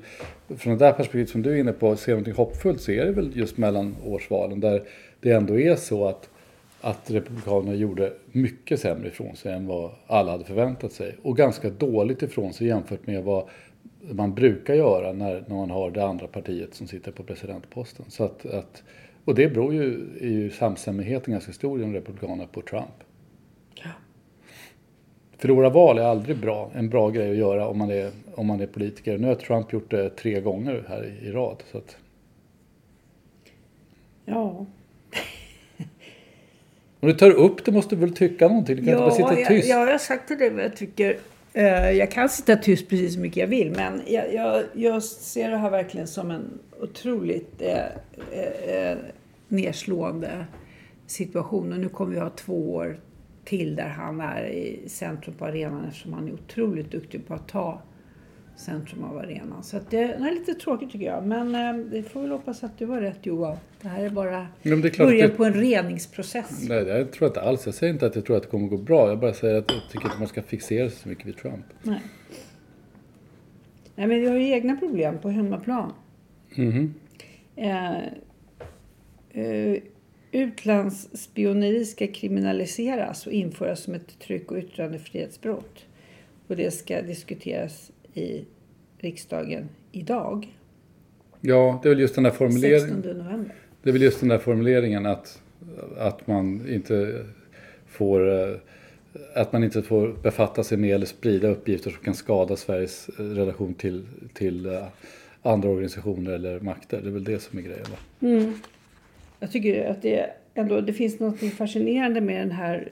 från 0.57 0.77
det 0.77 0.86
där 0.86 0.92
perspektivet 0.92 1.30
som 1.30 1.42
du 1.42 1.51
är 1.51 1.56
inne 1.56 1.74
på, 1.74 1.95
se 1.95 2.12
någonting 2.12 2.34
hoppfullt 2.34 2.81
så 2.81 2.92
är 2.92 3.06
det 3.06 3.12
väl 3.12 3.31
just 3.34 3.57
mellan 3.57 3.95
årsvalen 4.06 4.60
där 4.60 4.81
det 5.19 5.31
ändå 5.31 5.60
är 5.60 5.75
så 5.75 6.07
att, 6.07 6.30
att 6.81 7.12
Republikanerna 7.12 7.75
gjorde 7.75 8.13
mycket 8.31 8.80
sämre 8.80 9.07
ifrån 9.07 9.36
sig 9.36 9.54
än 9.54 9.68
vad 9.68 9.92
alla 10.07 10.31
hade 10.31 10.44
förväntat 10.44 10.92
sig. 10.92 11.16
Och 11.24 11.38
ganska 11.38 11.69
dåligt 11.69 12.22
ifrån 12.22 12.54
sig 12.54 12.68
jämfört 12.68 13.07
med 13.07 13.24
vad 13.24 13.50
man 14.12 14.33
brukar 14.33 14.74
göra 14.74 15.13
när, 15.13 15.44
när 15.48 15.56
man 15.56 15.69
har 15.69 15.92
det 15.92 16.06
andra 16.06 16.28
partiet 16.28 16.74
som 16.74 16.88
sitter 16.88 17.12
på 17.12 17.24
presidentposten. 17.24 18.06
Så 18.10 18.24
att, 18.24 18.45
att, 18.45 18.83
och 19.25 19.36
det 19.36 19.50
beror 19.50 19.74
ju, 19.74 20.07
är 20.22 20.30
ju 20.30 20.50
samstämmigheten 20.50 21.31
ganska 21.31 21.54
stor 21.54 21.80
inom 21.80 21.94
Republikanerna 21.94 22.48
på 22.48 22.62
Trump. 22.62 23.04
Förlora 25.38 25.69
val 25.69 25.98
är 25.98 26.04
aldrig 26.04 26.38
bra, 26.38 26.72
en 26.74 26.89
bra 26.89 27.10
grej 27.10 27.31
att 27.31 27.38
göra 27.38 27.68
om 27.68 27.77
man 27.77 27.89
är, 27.89 28.12
om 28.36 28.48
man 28.48 28.62
är 28.62 28.68
politiker. 28.68 29.18
Nu 29.18 29.27
har 29.27 29.36
Trump 29.36 29.74
gjort 29.74 29.92
det 29.92 30.10
tre 30.10 30.42
gånger 30.42 30.84
här 30.88 31.04
i, 31.04 31.27
i 31.27 31.31
rad. 31.31 31.63
Så 31.72 31.77
att, 31.77 31.98
ja. 34.25 34.66
Om 37.01 37.07
du 37.07 37.13
tar 37.13 37.31
upp 37.31 37.65
det 37.65 37.71
måste 37.71 37.95
du 37.95 38.01
väl 38.01 38.15
tycka 38.15 38.48
någonting? 38.48 38.75
Du 38.75 38.81
kan 38.81 38.94
inte 38.94 39.01
bara 39.01 39.12
sitta 39.12 39.39
jag, 39.39 39.48
tyst. 39.48 39.69
jag 39.69 39.77
har 39.86 39.98
sagt 39.98 40.27
till 40.27 40.38
dig 40.38 40.50
vad 40.50 40.63
jag 40.63 40.75
tycker. 40.75 41.18
Eh, 41.53 41.92
jag 41.92 42.12
kan 42.12 42.30
sitta 42.30 42.56
tyst 42.56 42.89
precis 42.89 43.13
så 43.13 43.19
mycket 43.19 43.38
jag 43.38 43.48
vill 43.48 43.71
men 43.71 44.01
jag, 44.07 44.33
jag, 44.33 44.63
jag 44.74 45.03
ser 45.03 45.50
det 45.50 45.57
här 45.57 45.69
verkligen 45.69 46.07
som 46.07 46.31
en 46.31 46.59
otroligt 46.81 47.62
eh, 47.62 47.86
eh, 48.31 48.75
eh, 48.75 48.98
nedslående 49.48 50.45
situation. 51.07 51.74
Och 51.74 51.80
nu 51.80 51.89
kommer 51.89 52.13
vi 52.13 52.19
ha 52.19 52.30
två 52.30 52.74
år 52.74 53.00
till 53.45 53.75
där 53.75 53.88
han 53.88 54.21
är 54.21 54.45
i 54.45 54.89
centrum 54.89 55.36
på 55.36 55.45
arenan 55.45 55.86
eftersom 55.86 56.13
han 56.13 56.27
är 56.27 56.33
otroligt 56.33 56.92
duktig 56.92 57.27
på 57.27 57.33
att 57.33 57.48
ta 57.48 57.81
centrum 58.62 59.04
av 59.04 59.18
arenan. 59.18 59.63
Så 59.63 59.78
det, 59.90 59.98
det 59.98 60.04
är 60.13 60.31
lite 60.31 60.54
tråkigt 60.54 60.92
tycker 60.92 61.06
jag. 61.06 61.28
Men 61.28 61.56
eh, 61.56 61.86
vi 61.92 62.04
får 62.04 62.22
väl 62.22 62.31
hoppas 62.31 62.63
att 62.63 62.78
du 62.78 62.86
har 62.86 63.02
rätt 63.02 63.25
Johan. 63.25 63.58
Det 63.81 63.88
här 63.88 64.04
är 64.06 64.10
bara 64.10 64.48
men 64.62 64.81
det 64.81 64.88
är 64.88 64.90
klart 64.90 65.06
att 65.06 65.12
början 65.12 65.30
det- 65.30 65.36
på 65.36 65.46
en 65.46 65.54
reningsprocess. 65.54 66.66
Nej, 66.69 66.84
jag 66.88 67.12
tror 67.12 67.28
inte 67.28 67.42
alls. 67.42 67.66
Jag 67.66 67.75
säger 67.75 67.94
inte 67.94 68.06
att 68.06 68.16
jag 68.16 68.25
tror 68.25 68.38
att 68.38 68.44
det 68.44 68.50
kommer 68.50 68.68
gå 68.68 68.78
bra. 68.78 69.10
Jag 69.10 69.19
bara 69.19 69.34
säger 69.34 69.56
att 69.58 69.72
jag 69.72 69.81
tycker 69.92 70.06
inte 70.06 70.19
man 70.19 70.28
ska 70.28 70.42
fixera 70.42 70.90
sig 70.90 71.00
så 71.00 71.10
mycket 71.10 71.25
vid 71.25 71.38
Trump. 71.38 71.66
Nej. 71.84 72.00
Nej, 73.96 74.08
men 74.08 74.22
vi 74.22 74.28
har 74.28 74.36
ju 74.38 74.50
egna 74.50 74.75
problem 74.75 75.18
på 75.22 75.30
hemmaplan. 75.30 75.94
Mhm. 76.56 76.94
Eh, 77.56 77.98
eh, 79.34 79.78
utlandsspioneri 80.31 81.86
ska 81.86 82.08
kriminaliseras 82.08 83.28
och 83.28 83.34
införas 83.34 83.80
som 83.84 83.94
ett 83.94 84.19
tryck 84.19 84.52
och 84.52 84.58
yttrandefrihetsbrott. 84.58 85.86
Och 86.48 86.56
det 86.56 86.72
ska 86.72 87.02
diskuteras 87.02 87.92
i 88.13 88.46
riksdagen 88.98 89.69
idag, 89.92 90.58
Ja, 91.42 91.80
det 91.84 91.90
är 91.90 91.94
väl 91.94 92.00
just 92.00 92.16
den 92.16 92.24
där 92.24 92.31
16 92.31 92.50
formuleringen. 92.50 93.18
november. 93.18 93.56
Det 93.84 93.90
är 93.90 93.94
väl 93.94 94.02
just 94.02 94.19
den 94.19 94.30
där 94.30 94.38
formuleringen 94.38 95.06
att, 95.06 95.42
att 95.98 96.28
man 96.28 96.69
inte 96.69 97.25
får 97.88 98.50
eh, 98.50 98.56
att 99.36 99.54
man 99.54 99.63
inte 99.63 99.81
får 99.81 100.16
befatta 100.24 100.63
sig 100.63 100.78
med 100.78 100.96
eller 100.96 101.06
sprida 101.06 101.48
uppgifter 101.48 101.92
som 101.92 102.04
kan 102.04 102.13
skada 102.13 102.56
Sveriges 102.56 103.10
eh, 103.10 103.24
relation 103.24 103.74
till, 103.74 104.04
till 104.34 104.65
eh, 104.65 104.84
andra 105.41 105.70
organisationer 105.70 106.32
eller 106.32 106.60
makter. 106.60 107.01
Det 107.01 107.10
är 107.10 107.13
väl 107.13 107.24
det 107.24 107.39
som 107.39 107.60
är 107.60 107.63
grejen. 107.63 107.86
Va? 107.91 108.53
Jag 109.39 109.51
tycker 109.51 109.86
att 109.86 110.01
det, 110.01 110.30
ändå, 110.53 110.82
det 110.82 110.94
finns 110.94 111.20
något 111.20 111.39
fascinerande 111.39 112.22
med 112.22 112.41
den 112.41 112.51
här... 112.51 112.88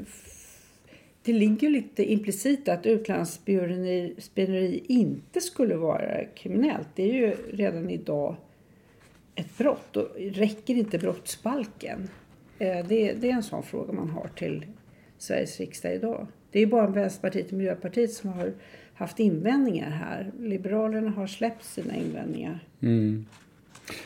Det 1.23 1.33
ligger 1.33 1.67
ju 1.67 1.73
lite 1.73 2.11
implicit 2.11 2.69
att 2.69 2.85
utlandsspioneri 2.85 4.15
spioneri 4.17 4.83
inte 4.87 5.41
skulle 5.41 5.75
vara 5.75 6.25
kriminellt. 6.25 6.87
Det 6.95 7.03
är 7.03 7.13
ju 7.13 7.35
redan 7.51 7.89
idag 7.89 8.35
ett 9.35 9.57
brott. 9.57 9.97
Och 9.97 10.07
räcker 10.19 10.75
inte 10.75 10.97
brottsbalken? 10.97 12.09
Eh, 12.59 12.85
det, 12.87 13.13
det 13.13 13.29
är 13.29 13.33
en 13.33 13.43
sån 13.43 13.63
fråga 13.63 13.93
man 13.93 14.09
har 14.09 14.29
till 14.35 14.65
Sveriges 15.17 15.59
riksdag 15.59 15.95
idag. 15.95 16.27
Det 16.51 16.59
är 16.59 16.65
bara 16.65 16.87
Vänsterpartiet 16.87 17.47
och 17.47 17.53
Miljöpartiet 17.53 18.13
som 18.13 18.29
har 18.29 18.53
haft 18.93 19.19
invändningar 19.19 19.89
här. 19.89 20.31
Liberalerna 20.39 21.09
har 21.09 21.27
släppt 21.27 21.65
sina 21.65 21.95
invändningar. 21.95 22.59
Mm. 22.81 23.25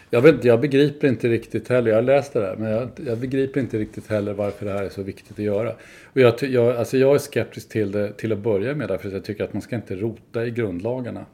Jag, 0.09 0.21
vet, 0.21 0.43
jag 0.43 0.61
begriper 0.61 1.07
inte 1.07 1.27
riktigt 1.27 1.69
heller, 1.69 1.89
jag 1.89 1.97
har 1.97 2.03
läst 2.03 2.33
det 2.33 2.39
där, 2.39 2.55
men 2.55 2.71
jag, 2.71 2.89
jag 3.05 3.17
begriper 3.17 3.59
inte 3.59 3.77
riktigt 3.77 4.07
heller 4.07 4.33
varför 4.33 4.65
det 4.65 4.71
här 4.71 4.83
är 4.83 4.89
så 4.89 5.03
viktigt 5.03 5.31
att 5.31 5.45
göra. 5.45 5.69
Och 6.03 6.21
jag, 6.21 6.43
jag, 6.43 6.75
alltså 6.75 6.97
jag 6.97 7.15
är 7.15 7.19
skeptisk 7.19 7.69
till 7.69 7.91
det 7.91 8.13
till 8.13 8.31
att 8.31 8.39
börja 8.39 8.75
med 8.75 8.87
därför 8.87 9.07
att 9.07 9.13
jag 9.13 9.23
tycker 9.23 9.43
att 9.43 9.53
man 9.53 9.61
ska 9.61 9.75
inte 9.75 9.95
rota 9.95 10.45
i 10.45 10.51
grundlagarna 10.51 11.25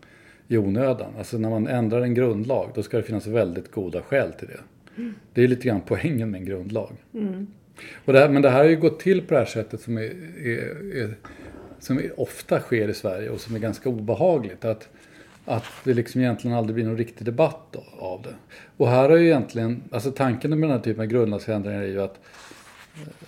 i 0.48 0.58
onödan. 0.58 1.14
Alltså 1.18 1.38
när 1.38 1.50
man 1.50 1.68
ändrar 1.68 2.02
en 2.02 2.14
grundlag 2.14 2.72
då 2.76 2.84
ska 2.84 2.98
det 2.98 3.04
finnas 3.04 3.28
väldigt 3.28 3.72
goda 3.72 4.02
skäl 4.02 4.34
till 4.34 4.48
det. 4.48 4.60
Det 5.34 5.44
är 5.44 5.48
lite 5.48 5.68
grann 5.68 5.82
poängen 5.86 6.32
med 6.32 6.40
en 6.40 6.46
grundlag. 6.46 6.92
Och 8.06 8.14
det 8.14 8.20
här, 8.20 8.30
men 8.30 8.42
det 8.42 8.50
här 8.50 8.58
har 8.58 8.70
ju 8.70 8.76
gått 8.76 9.00
till 9.00 9.22
på 9.22 9.34
det 9.34 9.40
här 9.40 9.46
sättet 9.46 9.82
som, 9.82 9.98
är, 9.98 10.02
är, 10.44 10.98
är, 10.98 11.16
som 11.80 12.02
ofta 12.18 12.60
sker 12.60 12.88
i 12.88 12.94
Sverige 12.94 13.30
och 13.30 13.40
som 13.40 13.56
är 13.56 13.60
ganska 13.60 13.90
obehagligt. 13.90 14.66
Att, 14.66 14.90
att 15.50 15.64
det 15.84 15.94
liksom 15.94 16.22
egentligen 16.22 16.58
aldrig 16.58 16.76
blir 16.76 16.86
någon 16.86 16.98
riktig 16.98 17.26
debatt 17.26 17.76
av 18.00 18.22
det. 18.22 18.36
Och 18.78 18.88
här 18.88 19.10
har 19.10 19.18
ju 19.18 19.26
egentligen, 19.26 19.84
alltså 19.92 20.12
tanken 20.12 20.60
med 20.60 20.70
den 20.70 20.78
här 20.78 20.84
typen 20.84 21.02
av 21.02 21.08
grundlagsändringar 21.08 21.82
är 21.82 21.88
ju 21.88 22.02
att 22.02 22.20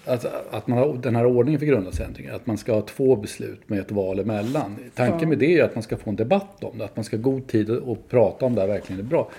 att, 0.05 0.25
att 0.51 0.67
man 0.67 0.77
har 0.77 0.97
den 0.97 1.15
här 1.15 1.25
ordningen 1.25 1.59
för 1.59 1.65
grundlagsändringar, 1.65 2.33
att 2.33 2.47
man 2.47 2.57
ska 2.57 2.73
ha 2.73 2.81
två 2.81 3.15
beslut 3.15 3.69
med 3.69 3.79
ett 3.79 3.91
val 3.91 4.19
emellan. 4.19 4.75
Tanken 4.95 5.29
med 5.29 5.37
det 5.37 5.45
är 5.45 5.55
ju 5.55 5.61
att 5.61 5.75
man 5.75 5.83
ska 5.83 5.97
få 5.97 6.09
en 6.09 6.15
debatt 6.15 6.63
om 6.63 6.77
det, 6.77 6.85
att 6.85 6.95
man 6.95 7.05
ska 7.05 7.17
ha 7.17 7.21
god 7.21 7.47
tid 7.47 7.69
att 7.69 7.87
att 7.87 8.09
prata 8.09 8.45
om 8.45 8.55
det 8.55 8.61
här 8.61 8.67
verkligen 8.67 8.99
är 8.99 9.03
bra. 9.03 9.29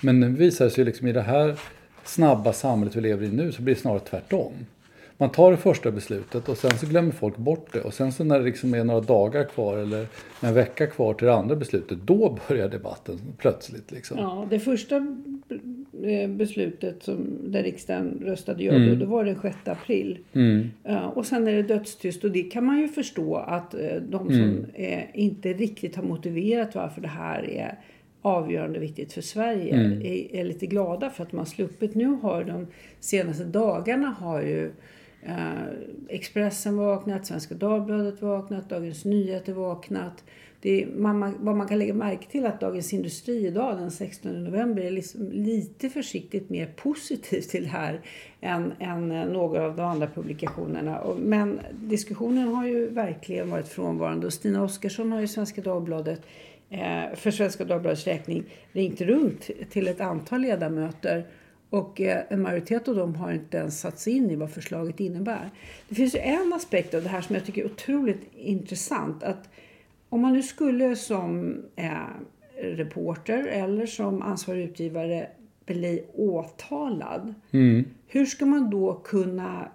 Men 0.00 0.20
nu 0.20 0.28
visar 0.28 0.64
det 0.64 0.70
sig 0.70 0.84
liksom 0.84 1.06
i 1.06 1.12
det 1.12 1.22
här 1.22 1.60
snabba 2.04 2.52
samhället 2.52 2.96
vi 2.96 3.00
lever 3.00 3.26
i 3.26 3.30
nu 3.30 3.52
så 3.52 3.62
blir 3.62 3.74
det 3.74 3.80
snarare 3.80 4.00
tvärtom. 4.00 4.52
Man 5.20 5.30
tar 5.30 5.50
det 5.50 5.56
första 5.56 5.90
beslutet 5.90 6.48
och 6.48 6.56
sen 6.56 6.70
så 6.70 6.86
glömmer 6.86 7.12
folk 7.12 7.36
bort 7.36 7.72
det. 7.72 7.80
Och 7.80 7.94
sen 7.94 8.12
så 8.12 8.24
när 8.24 8.38
det 8.38 8.44
liksom 8.44 8.74
är 8.74 8.84
några 8.84 9.00
dagar 9.00 9.44
kvar 9.44 9.76
eller 9.78 10.06
en 10.40 10.54
vecka 10.54 10.86
kvar 10.86 11.14
till 11.14 11.26
det 11.26 11.34
andra 11.34 11.56
beslutet, 11.56 11.98
då 12.04 12.38
börjar 12.48 12.68
debatten 12.68 13.18
plötsligt. 13.38 13.90
Liksom. 13.90 14.18
Ja, 14.18 14.46
det 14.50 14.58
första 14.60 14.96
eh, 16.04 16.30
beslutet 16.30 17.02
som, 17.02 17.26
där 17.52 17.62
riksdagen 17.62 18.22
röstade 18.24 18.64
ja, 18.64 18.72
Mm. 18.72 18.98
då 18.98 19.06
var 19.06 19.24
det 19.24 19.36
6 19.42 19.56
april. 19.64 20.18
Ja, 20.82 21.08
och 21.08 21.26
sen 21.26 21.48
är 21.48 21.52
det 21.52 21.62
dödstyst 21.62 22.24
och 22.24 22.30
det 22.30 22.42
kan 22.42 22.64
man 22.64 22.80
ju 22.80 22.88
förstå 22.88 23.36
att 23.36 23.74
eh, 23.74 23.80
de 24.08 24.26
som 24.26 24.34
Mm. 24.40 24.64
eh, 24.74 25.02
inte 25.14 25.52
riktigt 25.52 25.96
har 25.96 26.02
motiverat 26.02 26.74
varför 26.74 27.00
det 27.00 27.08
här 27.08 27.50
är 27.50 27.78
avgörande 28.22 28.78
viktigt 28.78 29.12
för 29.12 29.20
Sverige 29.22 29.74
Mm. 29.74 29.92
är, 30.02 30.34
är 30.36 30.44
lite 30.44 30.66
glada 30.66 31.10
för 31.10 31.22
att 31.22 31.32
har 31.32 31.44
sluppit. 31.44 31.94
Nu 31.94 32.06
har 32.06 32.44
de 32.44 32.66
senaste 33.00 33.44
dagarna 33.44 34.06
har 34.06 34.42
ju 34.42 34.70
Eh, 35.22 35.64
Expressen 36.08 36.76
vaknat, 36.76 37.26
Svenska 37.26 37.54
Dagbladet 37.54 38.22
vaknat, 38.22 38.68
Dagens 38.68 39.04
Nyheter 39.04 39.52
vaknat. 39.52 40.24
Det 40.62 40.82
är, 40.82 40.86
man, 40.86 41.34
vad 41.40 41.56
man 41.56 41.68
kan 41.68 41.78
lägga 41.78 41.94
märke 41.94 42.26
till 42.30 42.46
att 42.46 42.60
Dagens 42.60 42.92
Industri 42.92 43.46
idag 43.46 43.78
den 43.78 43.90
16 43.90 44.44
november 44.44 44.82
är 44.82 44.90
liksom 44.90 45.30
lite 45.32 45.90
försiktigt 45.90 46.50
mer 46.50 46.66
positiv 46.66 47.40
till 47.40 47.62
det 47.62 47.68
här 47.68 48.00
än, 48.40 48.72
än 48.78 49.12
eh, 49.12 49.26
några 49.26 49.64
av 49.64 49.76
de 49.76 49.82
andra 49.82 50.06
publikationerna. 50.06 51.02
Men 51.18 51.60
diskussionen 51.72 52.48
har 52.48 52.66
ju 52.66 52.88
verkligen 52.88 53.50
varit 53.50 53.68
frånvarande 53.68 54.26
och 54.26 54.32
Stina 54.32 54.62
Oskarsson 54.62 55.12
har 55.12 55.20
ju 55.20 55.28
Svenska 55.28 55.60
Dagbladet 55.60 56.20
eh, 56.70 57.14
för 57.14 57.30
Svenska 57.30 57.64
Dagbladets 57.64 58.06
räkning 58.06 58.44
ringt 58.72 59.00
runt 59.00 59.50
till 59.70 59.88
ett 59.88 60.00
antal 60.00 60.40
ledamöter 60.40 61.26
och 61.70 62.00
eh, 62.00 62.24
en 62.28 62.42
majoritet 62.42 62.88
av 62.88 62.94
dem 62.96 63.14
har 63.14 63.32
inte 63.32 63.56
ens 63.56 63.80
satt 63.80 63.98
sig 63.98 64.12
in 64.12 64.30
i 64.30 64.36
vad 64.36 64.50
förslaget 64.50 65.00
innebär. 65.00 65.50
Det 65.88 65.94
finns 65.94 66.14
ju 66.14 66.18
en 66.18 66.52
aspekt 66.52 66.94
av 66.94 67.02
det 67.02 67.08
här 67.08 67.20
som 67.20 67.34
jag 67.34 67.44
tycker 67.44 67.62
är 67.62 67.66
otroligt 67.66 68.20
intressant. 68.36 69.22
Att 69.22 69.48
om 70.08 70.20
man 70.20 70.32
nu 70.32 70.42
skulle 70.42 70.96
som 70.96 71.56
eh, 71.76 71.94
reporter 72.62 73.46
eller 73.46 73.86
som 73.86 74.22
ansvarig 74.22 74.64
utgivare 74.64 75.28
bli 75.66 76.04
åtalad. 76.14 77.34
Hur 78.06 78.26
ska 78.26 78.46
man 78.46 78.70
då 78.70 78.94
kunna 78.94 79.68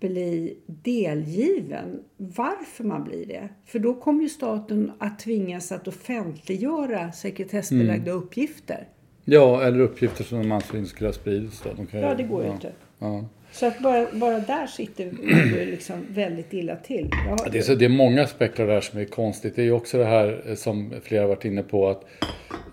bli 0.00 0.58
delgiven 0.66 2.02
varför 2.16 2.84
man 2.84 3.04
blir 3.04 3.26
det? 3.26 3.48
För 3.64 3.78
då 3.78 3.94
kommer 3.94 4.22
ju 4.22 4.28
staten 4.28 4.92
att 4.98 5.18
tvingas 5.18 5.72
att 5.72 5.88
offentliggöra 5.88 7.12
sekretessbelagda 7.12 8.10
uppgifter. 8.12 8.88
Ja, 9.24 9.62
eller 9.62 9.80
uppgifter 9.80 10.24
som 10.24 10.52
anser 10.52 10.78
inte 10.78 10.90
skulle 10.90 11.08
ha 11.08 11.12
spridits. 11.14 11.62
Då. 11.62 11.98
Ja, 11.98 12.14
det 12.14 12.22
går 12.22 12.44
ju 12.44 12.50
inte. 12.50 12.72
Ja. 12.98 13.24
Så 13.52 13.66
att 13.66 13.80
bara, 13.80 14.06
bara 14.12 14.38
där 14.38 14.66
sitter 14.66 15.10
man 15.22 15.48
ju 15.48 15.66
liksom 15.70 15.96
väldigt 16.08 16.52
illa 16.52 16.76
till. 16.76 17.08
Ja, 17.28 17.36
Det 17.52 17.58
är, 17.58 17.62
så, 17.62 17.74
det 17.74 17.84
är 17.84 17.88
många 17.88 18.22
aspekter 18.22 18.66
där 18.66 18.80
som 18.80 19.00
är 19.00 19.04
konstigt. 19.04 19.56
Det 19.56 19.62
är 19.62 19.66
ju 19.66 19.72
också 19.72 19.98
det 19.98 20.04
här 20.04 20.42
eh, 20.46 20.54
som 20.54 20.94
flera 21.02 21.22
har 21.22 21.28
varit 21.28 21.44
inne 21.44 21.62
på 21.62 21.88
att, 21.88 22.04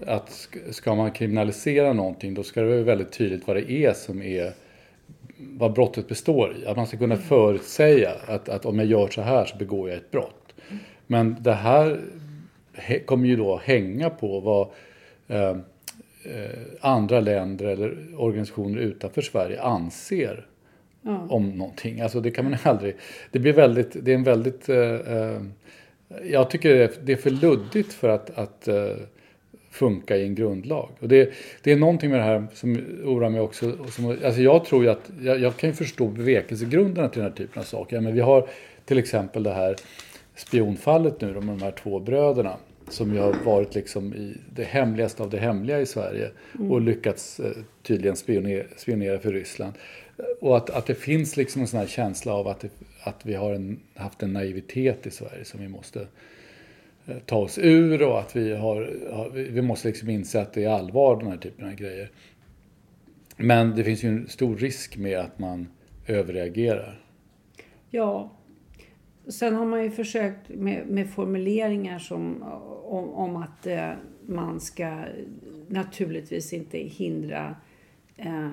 att 0.08 0.30
sk- 0.30 0.72
ska 0.72 0.96
man 0.96 1.12
kriminalisera 1.12 1.94
någonting 1.94 2.34
då 2.34 2.44
ska 2.44 2.62
det 2.62 2.68
vara 2.68 2.82
väldigt 2.84 3.12
tydligt 3.12 3.48
vad 3.48 3.56
det 3.56 3.72
är 3.72 3.94
som 3.94 4.22
är 4.22 4.52
vad 5.38 5.74
brottet 5.74 6.08
består 6.08 6.56
i. 6.64 6.66
Att 6.66 6.78
man 6.78 6.88
ska 6.88 6.98
kunna 6.98 7.18
förutsäga 7.18 8.12
att, 8.28 8.50
att 8.50 8.66
om 8.66 8.80
jag 8.80 8.88
gör 8.88 9.08
så 9.08 9.22
här 9.22 9.46
så 9.46 9.58
begår 9.58 9.90
jag 9.90 9.98
ett 9.98 10.12
brott. 10.12 10.54
Men 11.08 11.36
det 11.40 11.54
här 11.54 12.00
hä- 12.74 13.04
kommer 13.06 13.28
ju 13.28 13.36
då 13.36 13.62
hänga 13.64 14.10
på 14.10 14.40
vad 14.40 14.68
eh, 15.40 15.58
andra 16.80 17.20
länder 17.20 17.66
eller 17.66 17.98
organisationer 18.18 18.80
utanför 18.80 19.22
Sverige 19.22 19.62
anser 19.62 20.46
om 21.30 21.50
någonting. 21.50 22.02
Alltså 22.02 22.22
det 22.22 22.32
kan 22.32 22.46
man 22.46 22.58
aldrig... 22.64 22.96
Det 23.32 23.40
blir 23.40 23.54
väldigt... 23.54 23.96
Det 24.02 24.12
är 24.12 24.16
en 24.16 24.24
väldigt... 24.24 24.70
Eh, 24.70 24.78
eh, 24.78 25.42
jag 26.24 26.50
tycker 26.50 26.92
det 27.04 27.12
är, 27.12 27.16
för 27.16 27.30
luddigt 27.30 27.94
för 27.94 28.10
att, 28.10 28.38
att 28.38 28.68
eh, 28.68 28.96
funka 29.70 30.18
i 30.18 30.24
en 30.24 30.36
grundlag. 30.36 30.90
Och 31.00 31.08
det, 31.08 31.34
det 31.62 31.72
är 31.72 31.76
någonting 31.76 32.10
med 32.10 32.20
det 32.20 32.24
här 32.24 32.48
som 32.54 32.80
oroar 33.04 33.30
mig 33.30 33.42
också. 33.42 33.86
Som, 33.90 34.10
alltså 34.10 34.42
jag 34.42 34.66
tror 34.66 34.84
ju 34.84 34.90
att... 34.90 35.12
Jag, 35.22 35.40
jag 35.40 35.58
kan 35.58 35.70
ju 35.70 35.76
förstå 35.76 36.08
bevekelsegrunderna 36.08 37.10
till 37.10 37.22
den 37.22 37.32
här 37.32 37.38
typen 37.38 37.60
av 37.60 37.64
saker. 37.66 38.00
Men 38.00 38.14
vi 38.14 38.22
har 38.22 38.48
till 38.86 38.98
exempel 38.98 39.44
det 39.44 39.54
här 39.54 39.76
spionfallet 40.36 41.22
nu 41.22 41.28
med 41.28 41.44
de 41.44 41.62
här 41.62 41.72
två 41.72 42.00
bröderna 42.00 42.58
som 42.92 43.14
ju 43.14 43.20
har 43.20 43.34
varit 43.34 43.76
liksom 43.76 44.14
i 44.14 44.38
det 44.56 44.64
hemligaste 44.64 45.24
av 45.24 45.30
det 45.30 45.38
hemliga 45.38 45.82
i 45.82 45.86
Sverige 45.86 46.32
och 46.70 46.82
lyckats 46.82 47.40
eh, 47.40 47.52
tydligen 47.84 48.16
spionera, 48.16 48.64
spionera 48.78 49.20
för 49.20 49.32
Ryssland. 49.34 49.74
Och 50.42 50.58
att, 50.58 50.70
att 50.70 50.86
det 50.86 50.96
finns 50.96 51.38
liksom 51.38 51.62
en 51.62 51.68
sån 51.68 51.80
här 51.80 51.88
känsla 51.88 52.34
av 52.34 52.48
att, 52.48 52.60
det, 52.60 52.70
att 53.04 53.26
vi 53.26 53.34
har 53.34 53.54
en, 53.54 53.80
haft 53.96 54.24
en 54.24 54.34
naivitet 54.34 55.08
i 55.08 55.12
Sverige 55.12 55.46
som 55.46 55.62
vi 55.62 55.68
måste 55.68 56.08
eh, 57.06 57.18
ta 57.26 57.36
oss 57.36 57.58
ur 57.58 58.04
och 58.04 58.20
att 58.20 58.36
vi, 58.36 58.56
har, 58.56 58.90
vi 59.34 59.62
måste 59.62 59.88
liksom 59.88 60.10
inse 60.10 60.42
att 60.42 60.54
det 60.54 60.64
är 60.64 60.70
allvar 60.70 61.18
den 61.20 61.28
här 61.28 61.38
typen 61.38 61.68
av 61.68 61.74
grejer. 61.74 62.12
Men 63.38 63.76
det 63.76 63.84
finns 63.84 64.04
ju 64.04 64.10
en 64.10 64.28
stor 64.28 64.58
risk 64.58 64.98
med 64.98 65.20
att 65.20 65.40
man 65.40 65.68
överreagerar. 66.08 67.00
Ja. 67.90 68.32
Sen 69.28 69.56
har 69.56 69.66
man 69.66 69.84
ju 69.84 69.92
försökt 69.92 70.50
med, 70.50 70.88
med 70.88 71.10
formuleringar 71.10 72.00
som 72.00 72.44
om, 72.84 73.10
om 73.10 73.36
att 73.36 73.68
eh, 73.68 73.92
man 74.26 74.60
ska 74.60 75.04
naturligtvis 75.68 76.54
inte 76.54 76.78
hindra 76.78 77.56
eh, 78.18 78.50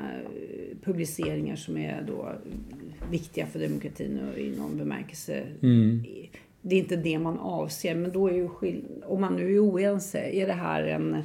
publiceringar 0.85 1.57
som 1.57 1.77
är 1.77 2.03
då 2.03 2.33
viktiga 3.11 3.47
för 3.47 3.59
demokratin 3.59 4.21
och 4.33 4.39
i 4.39 4.57
någon 4.57 4.79
bemärkelse. 4.79 5.43
Det 6.63 6.75
är 6.75 6.79
inte 6.79 6.97
det 6.97 7.19
man 7.19 7.39
avser, 7.39 7.95
men 7.95 8.13
då 8.13 8.29
är 8.29 8.35
ju 8.35 8.49
skill- 8.49 9.03
om 9.07 9.21
man 9.21 9.37
nu 9.37 9.55
är 9.55 9.59
oense, 9.59 10.19
är 10.19 10.47
det 10.47 10.53
här 10.53 10.83
en, 10.85 11.17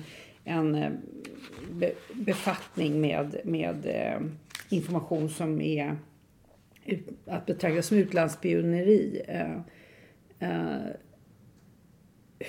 en 0.43 0.75
eh, 0.75 0.91
be, 1.71 1.91
befattning 2.13 3.01
med, 3.01 3.35
med 3.43 3.85
eh, 3.85 4.21
information 4.69 5.29
som 5.29 5.62
är 5.62 5.97
att 7.25 7.46
betrakta 7.46 7.82
som 7.82 7.98
utlandsspioneri. 7.98 9.22
Eh, 9.28 9.58
eh, 10.50 10.88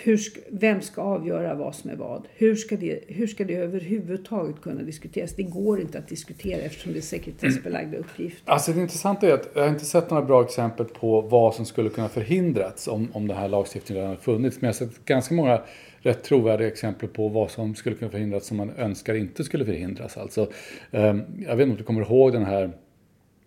hur 0.03 0.17
ska, 0.17 0.41
vem 0.51 0.81
ska 0.81 1.03
avgöra 1.03 1.55
vad 1.55 1.75
som 1.75 1.91
är 1.91 1.97
vad? 1.97 2.27
Hur 2.35 2.55
ska, 2.57 2.77
det, 2.77 3.05
hur 3.09 3.27
ska 3.27 3.45
det 3.45 3.55
överhuvudtaget 3.55 4.61
kunna 4.61 4.83
diskuteras? 4.83 5.35
Det 5.35 5.43
går 5.43 5.81
inte 5.81 5.99
att 5.99 6.09
diskutera 6.09 6.61
eftersom 6.61 6.93
det 6.93 6.99
är 6.99 7.03
sekretessbelagda 7.03 7.99
uppgifter. 7.99 8.53
Alltså 8.53 8.73
det 8.73 8.81
intressanta 8.81 9.29
är 9.29 9.33
att 9.33 9.49
jag 9.55 9.63
har 9.63 9.69
inte 9.69 9.85
sett 9.85 10.11
några 10.11 10.25
bra 10.25 10.45
exempel 10.45 10.87
på 10.87 11.21
vad 11.21 11.55
som 11.55 11.65
skulle 11.65 11.91
kunna 11.91 12.09
förhindrats 12.09 12.89
om, 12.89 13.09
om 13.13 13.29
den 13.29 13.37
här 13.37 13.49
lagstiftningen 13.49 14.05
redan 14.05 14.17
funnits. 14.17 14.61
Men 14.61 14.67
jag 14.67 14.75
har 14.75 14.87
sett 14.87 15.05
ganska 15.05 15.35
många 15.35 15.63
rätt 16.01 16.25
trovärdiga 16.25 16.69
exempel 16.69 17.09
på 17.09 17.29
vad 17.29 17.51
som 17.51 17.75
skulle 17.75 17.97
kunna 17.97 18.11
förhindras 18.11 18.47
som 18.47 18.57
man 18.57 18.71
önskar 18.71 19.15
inte 19.15 19.45
skulle 19.45 19.65
förhindras. 19.65 20.17
Alltså, 20.17 20.51
ehm, 20.91 21.23
jag 21.39 21.57
vet 21.57 21.63
inte 21.63 21.73
om 21.73 21.77
du 21.77 21.85
kommer 21.85 22.03
ihåg 22.03 22.33
den 22.33 22.45
här 22.45 22.73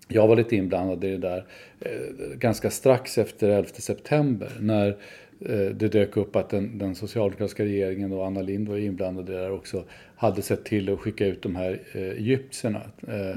jag 0.07 0.27
var 0.27 0.35
lite 0.35 0.55
inblandad 0.55 1.03
i 1.03 1.11
det 1.11 1.17
där 1.17 1.45
eh, 1.79 1.91
ganska 2.37 2.69
strax 2.69 3.17
efter 3.17 3.49
11 3.49 3.69
september 3.73 4.51
när 4.59 4.87
eh, 5.45 5.59
det 5.75 5.87
dök 5.87 6.17
upp 6.17 6.35
att 6.35 6.49
den, 6.49 6.77
den 6.77 6.95
socialdemokratiska 6.95 7.63
regeringen 7.63 8.11
och 8.13 8.25
Anna 8.27 8.41
Lindh 8.41 8.71
var 8.71 8.77
inblandad 8.77 9.29
i 9.29 9.31
det 9.33 9.39
där 9.39 9.51
också 9.51 9.83
hade 10.15 10.41
sett 10.41 10.65
till 10.65 10.93
att 10.93 10.99
skicka 10.99 11.25
ut 11.25 11.41
de 11.41 11.55
här 11.55 11.81
eh, 11.93 12.01
egyptierna. 12.01 12.81
Eh, 13.07 13.29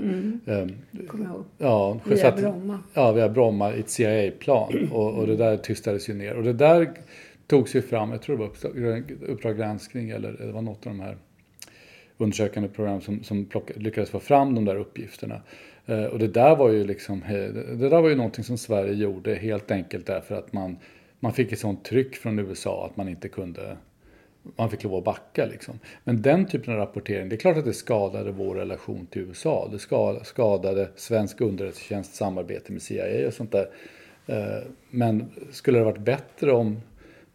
eh, 0.54 0.66
Kommer 1.06 1.24
jag 1.24 1.34
ihåg. 1.34 1.44
Ja, 1.58 2.00
Via 2.04 2.28
att- 2.28 2.40
Bromma. 2.40 2.78
Ja, 2.94 3.12
via 3.12 3.28
Bromma 3.28 3.74
i 3.74 3.80
ett 3.80 3.90
CIA-plan. 3.90 4.88
Och, 4.92 5.14
och 5.14 5.26
det 5.26 5.36
där 5.36 5.56
tystades 5.56 6.08
ju 6.08 6.14
ner. 6.14 6.34
Och 6.34 6.42
det 6.42 6.52
där 6.52 6.90
togs 7.46 7.74
ju 7.76 7.82
fram, 7.82 8.10
jag 8.10 8.22
tror 8.22 8.36
det 8.36 8.42
var 8.80 9.02
uppdrag 9.32 9.56
granskning 9.56 10.10
eller 10.10 10.32
det 10.32 10.52
var 10.52 10.62
något 10.62 10.86
av 10.86 10.92
de 10.92 11.00
här 11.00 11.16
undersökande 12.18 12.68
program 12.68 13.00
som, 13.00 13.22
som 13.22 13.44
plocka, 13.44 13.74
lyckades 13.76 14.10
få 14.10 14.20
fram 14.20 14.54
de 14.54 14.64
där 14.64 14.76
uppgifterna. 14.76 15.40
Eh, 15.86 16.04
och 16.04 16.18
det 16.18 16.28
där 16.28 16.56
var 16.56 16.70
ju 16.70 16.84
liksom, 16.84 17.22
eh, 17.22 17.30
det 17.76 17.88
där 17.88 18.00
var 18.02 18.08
ju 18.08 18.14
någonting 18.14 18.44
som 18.44 18.58
Sverige 18.58 18.92
gjorde 18.94 19.34
helt 19.34 19.70
enkelt 19.70 20.06
därför 20.06 20.34
att 20.34 20.52
man, 20.52 20.76
man 21.20 21.32
fick 21.32 21.52
ett 21.52 21.58
sånt 21.58 21.84
tryck 21.84 22.16
från 22.16 22.38
USA 22.38 22.86
att 22.90 22.96
man 22.96 23.08
inte 23.08 23.28
kunde 23.28 23.76
man 24.56 24.70
fick 24.70 24.84
lov 24.84 24.94
att 24.94 25.04
backa 25.04 25.46
liksom. 25.46 25.78
Men 26.04 26.22
den 26.22 26.46
typen 26.46 26.72
av 26.74 26.80
rapportering, 26.80 27.28
det 27.28 27.34
är 27.34 27.40
klart 27.40 27.56
att 27.56 27.64
det 27.64 27.72
skadade 27.72 28.30
vår 28.32 28.54
relation 28.54 29.06
till 29.06 29.22
USA. 29.22 29.68
Det 29.72 29.78
ska- 29.78 30.20
skadade 30.24 30.88
svensk 30.96 31.40
underrättelsetjänsts 31.40 32.16
samarbete 32.16 32.72
med 32.72 32.82
CIA 32.82 33.26
och 33.26 33.34
sånt 33.34 33.52
där. 33.52 33.68
Eh, 34.26 34.62
Men 34.90 35.24
skulle 35.50 35.78
det 35.78 35.84
varit 35.84 35.98
bättre 35.98 36.52
om, 36.52 36.80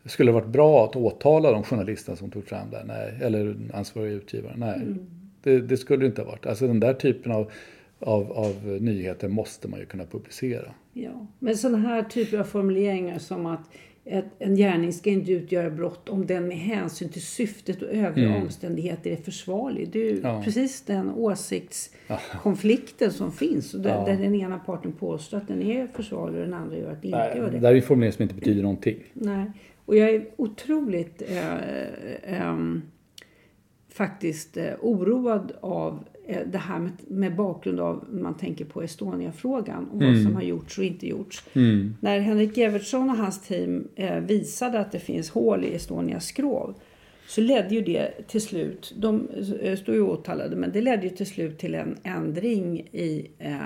skulle 0.06 0.32
det 0.32 0.34
varit 0.34 0.48
bra 0.48 0.86
att 0.86 0.96
åtala 0.96 1.52
de 1.52 1.64
journalisterna 1.64 2.16
som 2.16 2.32
tog 2.32 2.46
fram 2.48 2.70
det? 2.72 2.84
Nej. 2.86 3.14
Eller 3.22 3.56
ansvariga 3.74 4.14
utgivare? 4.14 4.54
Nej. 4.58 4.82
Det, 5.44 5.60
det 5.60 5.78
skulle 5.78 6.00
det 6.00 6.06
inte 6.08 6.22
ha 6.22 6.30
varit. 6.30 6.46
Alltså 6.46 6.68
den 6.68 6.80
där 6.80 6.94
typen 6.94 7.32
av, 7.32 7.52
av, 8.00 8.32
av 8.32 8.78
nyheter 8.82 9.28
måste 9.28 9.68
man 9.68 9.80
ju 9.80 9.86
kunna 9.86 10.06
publicera. 10.06 10.72
Ja. 10.94 11.28
Men 11.40 11.58
sådana 11.58 11.78
här 11.78 12.04
typer 12.04 12.38
av 12.38 12.44
formuleringar 12.44 13.20
som 13.20 13.46
att 13.46 13.70
att 14.12 14.26
en 14.40 14.56
gärning 14.56 14.94
ska 14.94 15.10
inte 15.10 15.32
utgöra 15.32 15.70
brott 15.70 16.10
om 16.10 16.26
den 16.26 16.48
med 16.48 16.58
hänsyn 16.58 17.10
till 17.10 17.22
syftet 17.22 17.82
och 17.82 17.88
övriga 17.90 18.28
Mm. 18.30 18.44
omständigheter 18.44 19.12
är 19.12 19.16
försvarlig. 19.16 19.90
Det 19.92 20.00
är 20.00 20.12
ju 20.14 20.20
Ja. 20.24 20.42
precis 20.46 20.82
den 20.82 21.10
åsiktskonflikten 21.10 23.12
som 23.12 23.32
finns. 23.32 23.74
Och 23.74 23.80
där, 23.82 23.90
Ja. 23.90 24.06
där 24.06 24.18
den 24.18 24.36
ena 24.36 24.60
parten 24.60 24.92
påstår 24.92 25.38
att 25.38 25.48
den 25.48 25.62
är 25.62 25.88
försvarlig 25.88 26.40
och 26.40 26.46
den 26.46 26.54
andra 26.54 26.78
gör 26.78 26.92
att 26.92 27.02
den 27.02 27.06
inte 27.06 27.18
Nej, 27.18 27.38
gör 27.38 27.46
det. 27.46 27.52
det 27.52 27.60
där 27.60 27.70
är 27.70 27.76
ju 27.76 27.82
formuleringar 27.82 28.12
som 28.16 28.24
inte 28.24 28.36
betyder 28.36 28.62
någonting. 28.62 28.98
Nej. 29.14 29.52
Och 29.86 29.96
jag 29.96 30.10
är 30.10 30.26
otroligt 30.38 31.22
eh, 31.22 32.42
ehm, 32.42 32.82
faktiskt 33.90 34.58
eh, 34.58 34.66
oroad 34.82 35.52
av 35.62 35.94
eh, 36.14 36.15
det 36.52 36.58
här 36.58 36.80
med, 36.80 36.92
med 37.08 37.36
bakgrund 37.36 37.80
av 37.80 38.06
man 38.12 38.38
tänker 38.38 38.66
på 38.66 38.82
Estonia-frågan 38.82 39.86
och 39.90 40.02
vad 40.02 40.22
som 40.24 40.36
har 40.36 40.42
gjorts 40.42 40.78
och 40.78 40.84
inte 40.84 41.08
gjorts. 41.08 41.44
När 42.00 42.20
Henrik 42.20 42.58
Evertsson 42.58 43.10
och 43.10 43.16
hans 43.16 43.42
team 43.42 43.88
eh, 43.96 44.20
visade 44.20 44.80
att 44.80 44.92
det 44.92 45.00
finns 45.00 45.30
hål 45.30 45.64
i 45.64 45.76
Estonias 45.76 46.26
skrov 46.26 46.76
så 47.28 47.42
ledde 47.42 47.76
ju 47.76 47.82
det 47.82 48.28
till 48.28 48.42
slut, 48.42 48.94
de 48.98 49.30
eh, 49.62 49.78
står 49.78 49.96
ju 49.96 50.02
åtalade, 50.02 50.56
men 50.56 50.72
det 50.72 50.82
ledde 50.82 51.04
ju 51.04 51.10
till 51.10 51.26
slut 51.26 51.58
till 51.58 51.76
en 51.76 51.98
ändring 52.04 52.80
i 52.80 53.32
eh, 53.40 53.60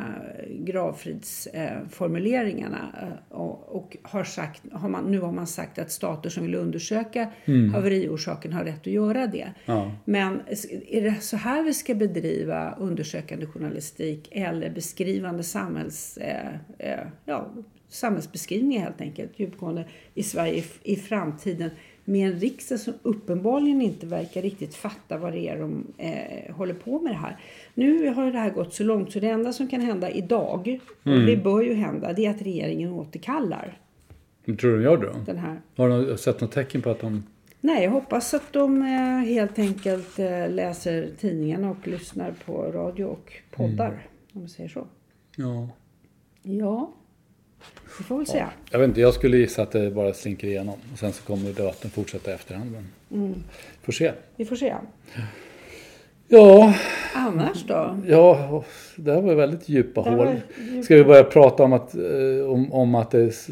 gravfridsformuleringarna. 0.49 2.95
Eh, 3.01 3.07
och, 3.37 3.75
och 3.75 3.97
har 4.01 4.23
sagt, 4.23 4.61
har 4.71 4.89
man, 4.89 5.11
nu 5.11 5.19
har 5.19 5.31
man 5.31 5.47
sagt 5.47 5.79
att 5.79 5.91
stater 5.91 6.29
som 6.29 6.43
vill 6.43 6.55
undersöka 6.55 7.27
haveriorsaken 7.73 8.53
har 8.53 8.63
rätt 8.63 8.81
att 8.81 8.87
göra 8.87 9.27
det. 9.27 9.53
Ja. 9.65 9.91
Men 10.05 10.41
är 10.87 11.01
det 11.01 11.15
så 11.21 11.37
här 11.37 11.63
vi 11.63 11.73
ska 11.73 11.95
bedriva 11.95 12.75
undersökande 12.75 13.45
journalistik 13.45 14.29
eller 14.31 14.69
beskrivande 14.69 15.43
samhälls, 15.43 16.17
eh, 16.17 16.53
eh, 16.77 16.99
ja, 17.25 17.51
samhällsbeskrivningar 17.89 18.83
helt 18.83 19.01
enkelt, 19.01 19.39
djupgående 19.39 19.85
i 20.13 20.23
Sverige 20.23 20.53
i, 20.53 20.63
i 20.93 20.95
framtiden 20.95 21.69
med 22.09 22.27
en 22.27 22.39
riksdag 22.39 22.79
som 22.79 22.93
uppenbarligen 23.03 23.81
inte 23.81 24.05
verkar 24.05 24.41
riktigt 24.41 24.75
fatta 24.75 25.17
vad 25.17 25.33
det 25.33 25.49
är 25.49 25.59
de 25.59 25.87
eh, 25.97 26.55
håller 26.55 26.73
på 26.73 26.99
med 26.99 27.11
det 27.11 27.17
här. 27.17 27.37
Nu 27.73 28.09
har 28.09 28.25
ju 28.25 28.31
det 28.31 28.37
här 28.37 28.49
gått 28.49 28.73
så 28.73 28.83
långt 28.83 29.11
så 29.11 29.19
det 29.19 29.27
enda 29.27 29.53
som 29.53 29.67
kan 29.67 29.81
hända 29.81 30.09
idag, 30.09 30.79
och 31.03 31.25
det 31.25 31.37
bör 31.37 31.61
ju 31.61 31.73
hända, 31.73 32.13
det 32.13 32.25
är 32.25 32.29
att 32.29 32.41
regeringen 32.41 32.91
återkallar 32.91 33.77
Men 34.45 34.57
tror 34.57 34.71
du 34.71 34.77
de 34.77 34.83
gör 34.83 34.97
det 34.97 35.05
då? 35.05 35.13
den 35.25 35.37
här 35.37 35.61
Har 35.75 35.89
du 35.89 36.17
sett 36.17 36.41
något 36.41 36.51
tecken 36.51 36.81
på 36.81 36.89
att 36.89 36.99
de... 36.99 37.23
Nej, 37.61 37.83
jag 37.83 37.91
hoppas 37.91 38.33
att 38.33 38.53
de 38.53 38.81
eh, 38.81 39.29
helt 39.29 39.59
enkelt 39.59 40.19
eh, 40.19 40.49
läser 40.49 41.09
tidningarna 41.19 41.69
och 41.69 41.87
lyssnar 41.87 42.33
på 42.45 42.71
radio 42.71 43.05
och 43.05 43.33
poddar. 43.51 44.07
Om 44.33 44.41
man 44.41 44.49
säger 44.49 44.69
så. 44.69 44.87
Ja. 45.35 45.69
Ja, 46.43 46.93
vi 47.97 48.03
får 48.03 48.17
väl 48.17 48.27
se. 48.27 48.45
Jag 48.71 48.79
vet 48.79 48.87
inte, 48.87 49.01
jag 49.01 49.13
skulle 49.13 49.37
gissa 49.37 49.61
att 49.61 49.71
det 49.71 49.91
bara 49.91 50.13
slinker 50.13 50.47
igenom. 50.47 50.75
Och 50.93 50.99
sen 50.99 51.13
så 51.13 51.23
kommer 51.23 51.53
debatten 51.53 51.89
fortsätta 51.91 52.31
i 52.31 52.33
efterhand. 52.33 52.71
Men... 53.09 53.43
Får 53.83 53.91
se. 53.91 54.11
Vi 54.35 54.45
får 54.45 54.55
se. 54.55 54.75
Ja, 56.27 56.73
Annars 57.15 57.63
då? 57.67 57.97
ja, 58.07 58.63
det 58.95 59.13
här 59.13 59.21
var 59.21 59.35
väldigt 59.35 59.69
djupa 59.69 60.03
Det 60.03 60.09
hål. 60.09 60.27
djupa- 60.27 60.83
Ska 60.83 60.95
vi 60.95 61.03
börja 61.03 61.23
prata 61.23 61.63
om 61.63 61.73
att, 61.73 61.95
eh, 61.95 62.49
om, 62.49 62.73
om 62.73 62.95
att 62.95 63.11
det 63.11 63.47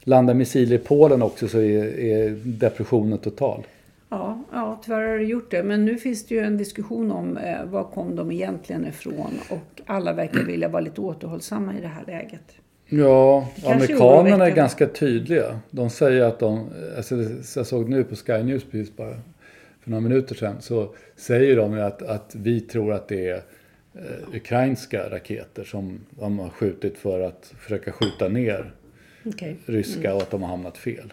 landar 0.00 0.34
missiler 0.34 0.76
i 0.76 0.78
Polen 0.78 1.22
också 1.22 1.48
så 1.48 1.58
är, 1.58 1.98
är 1.98 2.30
depressionen 2.44 3.18
total. 3.18 3.66
Ja, 4.08 4.42
ja, 4.52 4.80
tyvärr 4.84 5.08
har 5.08 5.16
det 5.18 5.24
gjort 5.24 5.50
det. 5.50 5.62
Men 5.62 5.84
nu 5.84 5.96
finns 5.98 6.26
det 6.26 6.34
ju 6.34 6.40
en 6.40 6.56
diskussion 6.56 7.10
om 7.12 7.36
eh, 7.36 7.64
var 7.64 7.84
kom 7.84 8.16
de 8.16 8.32
egentligen 8.32 8.86
ifrån. 8.86 9.30
Och 9.50 9.80
alla 9.86 10.12
verkar 10.12 10.40
vilja 10.44 10.68
vara 10.68 10.80
lite 10.82 11.00
återhållsamma 11.00 11.74
i 11.78 11.80
det 11.80 11.88
här 11.88 12.04
läget. 12.06 12.52
Ja, 12.88 13.48
kanske 13.54 13.72
amerikanerna 13.72 14.46
är 14.46 14.50
ganska 14.50 14.86
tydliga. 14.86 15.60
De 15.70 15.90
säger 15.90 16.22
att 16.22 16.38
de, 16.38 16.70
alltså 16.96 17.14
jag 17.56 17.66
såg 17.66 17.88
nu 17.88 18.04
på 18.04 18.16
Sky 18.16 18.42
News 18.42 18.64
precis 18.64 18.96
bara 18.96 19.14
för 19.80 19.90
några 19.90 20.00
minuter 20.00 20.34
sedan, 20.34 20.56
så 20.60 20.94
säger 21.16 21.56
de 21.56 21.72
ju 21.72 21.80
att, 21.80 22.02
att 22.02 22.34
vi 22.34 22.60
tror 22.60 22.92
att 22.92 23.08
det 23.08 23.28
är 23.28 23.42
eh, 23.94 24.34
ukrainska 24.34 25.10
raketer 25.10 25.64
som 25.64 26.00
de 26.10 26.38
har 26.38 26.48
skjutit 26.48 26.98
för 26.98 27.20
att 27.20 27.52
försöka 27.58 27.92
skjuta 27.92 28.28
ner 28.28 28.74
Okej. 29.24 29.56
ryska 29.66 30.14
och 30.14 30.22
att 30.22 30.30
de 30.30 30.42
har 30.42 30.48
hamnat 30.48 30.78
fel. 30.78 31.12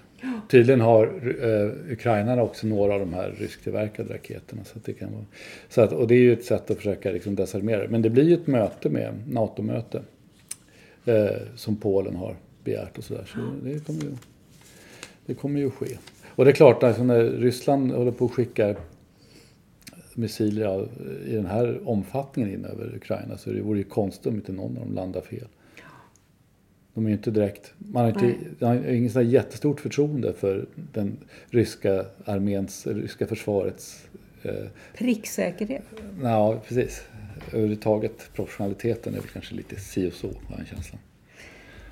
Tydligen 0.49 0.81
har 0.81 1.05
eh, 1.41 1.91
ukrainarna 1.93 2.41
också 2.41 2.67
några 2.67 2.93
av 2.93 2.99
de 2.99 3.13
här 3.13 3.33
rysktillverkade 3.37 4.13
raketerna. 4.13 4.63
Så 4.63 4.79
det 4.85 4.93
kan 4.93 5.11
vara, 5.11 5.25
så 5.69 5.81
att, 5.81 5.91
och 5.91 6.07
det 6.07 6.15
är 6.15 6.19
ju 6.19 6.33
ett 6.33 6.45
sätt 6.45 6.71
att 6.71 6.77
försöka 6.77 7.11
liksom 7.11 7.35
desarmera. 7.35 7.87
Men 7.89 8.01
det 8.01 8.09
blir 8.09 8.23
ju 8.23 8.33
ett 8.33 8.47
möte 8.47 8.89
med, 8.89 9.13
NATO-möte, 9.27 10.01
eh, 11.05 11.25
som 11.55 11.75
Polen 11.75 12.15
har 12.15 12.35
begärt 12.63 12.97
och 12.97 13.03
sådär. 13.03 13.25
Så 13.33 13.39
det 13.63 13.85
kommer, 13.85 14.01
ju, 14.01 14.11
det 15.25 15.33
kommer 15.33 15.59
ju 15.59 15.71
ske. 15.71 15.97
Och 16.35 16.45
det 16.45 16.51
är 16.51 16.55
klart, 16.55 16.83
alltså 16.83 17.03
när 17.03 17.23
Ryssland 17.23 17.91
håller 17.91 18.11
på 18.11 18.25
att 18.25 18.31
skicka 18.31 18.75
missiler 20.15 20.87
i 21.27 21.35
den 21.35 21.45
här 21.45 21.79
omfattningen 21.85 22.53
in 22.53 22.65
över 22.65 22.95
Ukraina 22.95 23.37
så 23.37 23.49
det 23.49 23.61
vore 23.61 23.77
ju 23.77 23.83
konstigt 23.83 24.25
om 24.25 24.35
inte 24.35 24.51
någon 24.51 24.77
av 24.77 24.85
dem 24.85 24.95
landar 24.95 25.21
fel. 25.21 25.47
De 26.93 27.05
är 27.05 27.09
ju 27.09 27.15
inte 27.15 27.31
direkt, 27.31 27.73
man 27.77 28.03
har, 28.03 28.09
inte, 28.09 28.35
man 28.59 28.77
har 28.77 28.85
inget 28.85 29.11
sådär 29.11 29.25
jättestort 29.25 29.79
förtroende 29.79 30.33
för 30.33 30.65
den 30.93 31.17
ryska 31.49 32.05
arméns, 32.25 32.87
ryska 32.87 33.27
försvarets, 33.27 34.07
eh, 34.43 34.53
Pricksäkerhet. 34.97 35.83
ja 36.23 36.61
precis, 36.67 37.01
överhuvudtaget 37.47 38.29
professionaliteten 38.33 39.13
är 39.15 39.19
väl 39.19 39.27
kanske 39.29 39.55
lite 39.55 39.75
si 39.79 40.09
och 40.09 40.13
så 40.13 40.27
har 40.27 40.33
jag 40.49 40.59
en 40.59 40.65
känsla. 40.65 40.99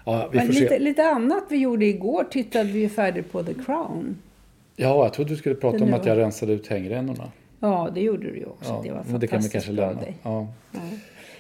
Ja, 0.06 0.30
vi 0.32 0.40
får 0.40 0.48
lite, 0.48 0.68
se. 0.70 0.80
lite 0.80 1.04
annat 1.04 1.44
vi 1.50 1.58
gjorde 1.58 1.86
igår 1.86 2.24
tittade 2.24 2.72
vi 2.72 2.80
ju 2.80 2.90
färdigt 2.90 3.32
på 3.32 3.44
The 3.44 3.54
Crown. 3.54 4.18
Ja, 4.76 5.04
jag 5.04 5.14
trodde 5.14 5.30
du 5.30 5.36
skulle 5.38 5.56
prata 5.56 5.78
Den 5.78 5.88
om 5.88 5.94
att 5.94 6.06
jag 6.06 6.18
rensade 6.18 6.54
ut 6.54 6.68
hängrännorna. 6.68 7.32
Ja, 7.60 7.90
det 7.96 8.02
gjorde 8.02 8.32
du 8.32 8.38
ju 8.38 8.46
också. 8.46 8.72
Ja, 8.72 8.82
det 8.84 8.92
var 8.92 9.04
men 9.12 9.20
det 9.20 9.28
kan 9.28 9.40
vi 9.40 9.50
fantastiskt 9.50 9.54
kanske 9.54 9.72
lämna. 9.72 10.02
Ja. 10.24 10.48
Ja. 10.72 10.80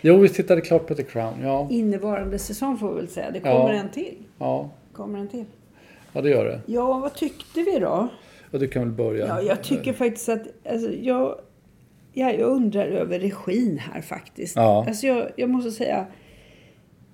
Jo, 0.01 0.17
vi 0.17 0.29
tittade 0.29 0.61
klart 0.61 0.87
på 0.87 0.95
The 0.95 1.03
Crown. 1.03 1.33
Ja, 1.41 1.67
Innevarande 1.71 2.39
säsong 2.39 2.77
får 2.77 2.89
vi 2.89 2.95
väl 2.95 3.07
säga. 3.07 3.31
Det 3.31 3.39
kommer 3.39 3.53
Ja. 3.53 3.73
en 3.73 3.89
till. 3.89 4.15
ja, 4.39 4.69
Kommer 4.93 5.19
en 5.19 5.27
till. 5.27 5.45
ja, 6.13 6.21
det 6.21 6.29
gör 6.29 6.45
det. 6.45 6.61
Ja, 6.65 6.99
vad 6.99 7.13
tyckte 7.13 7.61
vi 7.61 7.79
då? 7.79 8.07
Och 8.51 8.59
du 8.59 8.67
kan 8.67 8.81
väl 8.81 8.91
börja? 8.91 9.27
Ja, 9.27 9.41
jag 9.41 9.63
tycker 9.63 9.93
faktiskt 9.93 10.29
att... 10.29 10.41
Alltså, 10.69 10.91
jag, 10.91 11.35
jag, 12.13 12.39
jag 12.39 12.49
undrar 12.49 12.85
över 12.85 13.19
regin 13.19 13.77
här 13.77 14.01
faktiskt. 14.01 14.55
Ja. 14.55 14.85
Alltså, 14.87 15.07
jag, 15.07 15.31
jag 15.35 15.49
måste 15.49 15.71
säga... 15.71 16.05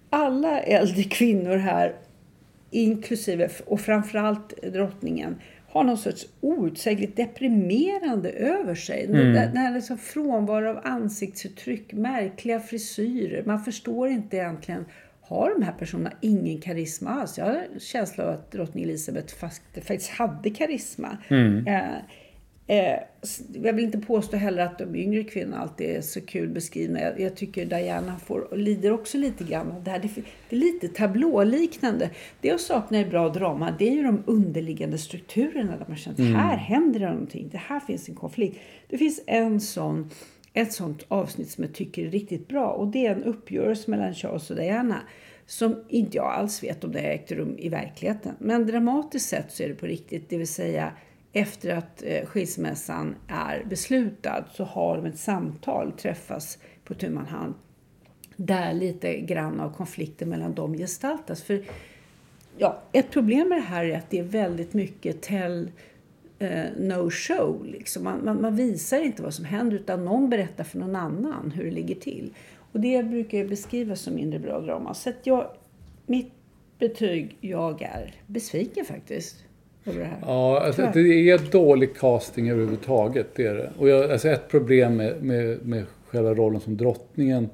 Alla 0.10 0.60
äldre 0.62 1.03
kvinnor 1.03 1.57
här, 1.57 1.95
inklusive 2.71 3.49
och 3.65 3.81
framförallt 3.81 4.63
drottningen, 4.73 5.36
har 5.69 5.83
någon 5.83 5.97
sorts 5.97 6.27
outsägligt 6.41 7.17
deprimerande 7.17 8.29
över 8.29 8.75
sig. 8.75 9.05
Mm. 9.05 9.33
Den 9.33 9.57
här 9.57 9.75
liksom 9.75 9.97
frånvaro 9.97 10.69
av 10.69 10.79
ansiktsuttryck, 10.83 11.93
märkliga 11.93 12.60
frisyrer. 12.60 13.43
Man 13.45 13.60
förstår 13.60 14.10
inte 14.10 14.38
egentligen 14.38 14.86
har 15.21 15.53
de 15.60 15.63
här 15.63 15.73
personerna 15.73 16.12
ingen 16.21 16.62
karisma 16.62 17.10
alls? 17.10 17.38
Jag 17.38 17.45
har 17.45 17.53
en 17.53 17.79
känsla 17.79 18.23
av 18.23 18.29
att 18.29 18.51
drottning 18.51 18.83
Elizabeth 18.83 19.36
faktiskt 19.36 20.10
hade 20.10 20.49
karisma. 20.49 21.17
Eh, 21.67 21.81
eh, 22.67 22.99
jag 23.53 23.73
vill 23.73 23.86
inte 23.86 23.97
påstå 23.97 24.38
heller 24.38 24.63
att 24.63 24.80
de 24.80 24.95
yngre 24.95 25.23
kvinnorna 25.23 25.58
alltid 25.58 25.89
är 25.89 26.01
så 26.01 26.21
kul 26.21 26.49
beskrivna. 26.49 27.01
Jag, 27.01 27.19
jag 27.19 27.36
tycker 27.36 27.65
Diana 27.65 28.19
får, 28.19 28.56
lider 28.56 28.91
också 28.91 29.17
lite 29.17 29.43
grann 29.43 29.71
av 29.71 29.84
det 29.84 29.91
här. 29.91 29.99
Det, 29.99 30.10
det 30.49 30.56
är 30.56 30.60
lite 30.60 30.88
tablåliknande. 30.88 32.10
Det 32.41 32.47
jag 32.47 32.60
saknar 32.60 32.99
i 32.99 33.06
bra 33.06 33.30
drama 33.30 33.75
det 33.80 33.88
är 33.88 33.93
ju 33.93 34.03
de 34.03 34.23
underliggande 34.25 34.97
strukturerna 34.97 35.77
där 35.77 35.86
man 35.88 35.97
känner 35.97 36.21
att 36.21 36.41
här 36.41 36.58
händer 36.58 36.99
någonting. 36.99 37.49
Det 37.51 37.58
här 37.58 37.80
finns 37.80 38.10
en 38.10 38.15
konflikt. 38.15 38.60
Det 38.88 38.97
finns 38.97 39.21
en 39.27 39.60
sån 39.60 40.10
ett 40.53 40.73
sånt 40.73 41.06
avsnitt 41.08 41.49
som 41.49 41.63
jag 41.63 41.73
tycker 41.73 42.06
är 42.06 42.12
riktigt 42.12 42.47
bra 42.47 42.69
och 42.69 42.88
det 42.88 43.06
är 43.06 43.12
en 43.12 43.23
uppgörelse 43.23 43.91
mellan 43.91 44.13
Charles 44.13 44.49
och 44.49 44.56
Diana 44.56 45.01
som 45.45 45.84
inte 45.89 46.17
jag 46.17 46.34
alls 46.34 46.63
vet 46.63 46.84
om 46.84 46.91
det 46.91 46.99
har 46.99 47.08
ägt 47.08 47.32
rum 47.32 47.56
i 47.58 47.69
verkligheten. 47.69 48.36
Men 48.39 48.67
dramatiskt 48.67 49.30
sett 49.30 49.51
så 49.51 49.63
är 49.63 49.67
det 49.67 49.75
på 49.75 49.86
riktigt, 49.86 50.30
det 50.30 50.38
vill 50.38 50.47
säga 50.47 50.91
efter 51.39 51.69
att 51.69 52.04
eh, 52.06 52.26
skilsmässan 52.26 53.15
är 53.28 53.63
beslutad 53.69 54.45
så 54.54 54.63
har 54.63 54.97
de 54.97 55.06
ett 55.06 55.19
samtal, 55.19 55.91
träffas 55.91 56.58
på 56.84 56.93
tu 56.93 57.10
man 57.10 57.26
hand 57.26 57.54
där 58.36 58.73
lite 58.73 59.19
grann 59.19 59.60
av 59.60 59.73
konflikten 59.73 60.30
mellan 60.30 60.54
dem 60.54 60.73
gestaltas. 60.73 61.43
För 61.43 61.63
ja, 62.58 62.82
ett 62.91 63.12
problem 63.12 63.50
med 63.50 63.58
det 63.58 63.65
här 63.65 63.86
är 63.86 63.97
att 63.97 64.10
det 64.10 64.19
är 64.19 64.23
väldigt 64.23 64.73
mycket 64.73 65.21
tell 65.21 65.71
eh, 66.39 66.65
no 66.78 67.10
show. 67.10 67.65
Liksom. 67.65 68.04
Man, 68.04 68.26
man, 68.26 68.41
man, 68.41 68.56
visar 68.56 69.02
inte 69.02 69.23
vad 69.23 69.34
som 69.34 69.45
händer 69.45 69.78
utan 69.78 70.06
någon 70.06 70.30
berättar 70.30 70.63
för 70.63 70.80
någon 70.80 70.95
annan 70.95 71.52
hur 71.56 71.63
det 71.63 71.71
ligger 71.71 71.95
till. 71.95 72.34
Och 72.71 72.80
det 72.80 73.04
brukar 73.04 73.38
jag 73.38 73.50
beskriva 73.50 73.95
som 73.95 74.15
mindre 74.15 74.39
bra 74.39 74.60
drama. 74.60 74.93
Så 74.93 75.10
att 75.10 75.28
jag, 75.28 75.47
mitt 76.06 76.32
betyg, 76.80 77.38
jag 77.41 77.82
är 77.82 78.15
besviken 78.28 78.86
faktiskt. 78.86 79.46
Över 79.88 80.00
det 80.00 80.06
här. 80.06 80.17
Ja, 80.21 80.60
alltså, 80.60 80.89
det 80.93 81.30
är 81.30 81.52
dålig 81.52 81.95
casting 81.95 82.50
överhuvudtaget. 82.50 83.28
Det 83.36 83.45
är 83.45 83.54
det. 83.54 83.71
Och 83.78 83.89
jag, 83.89 84.12
alltså 84.12 84.30
ett 84.30 84.50
problem 84.50 84.95
med, 84.95 85.23
med, 85.23 85.65
med 85.65 85.84
själva 86.08 86.34
rollen 86.34 86.62
som 86.62 86.78
drottningen 86.78 87.50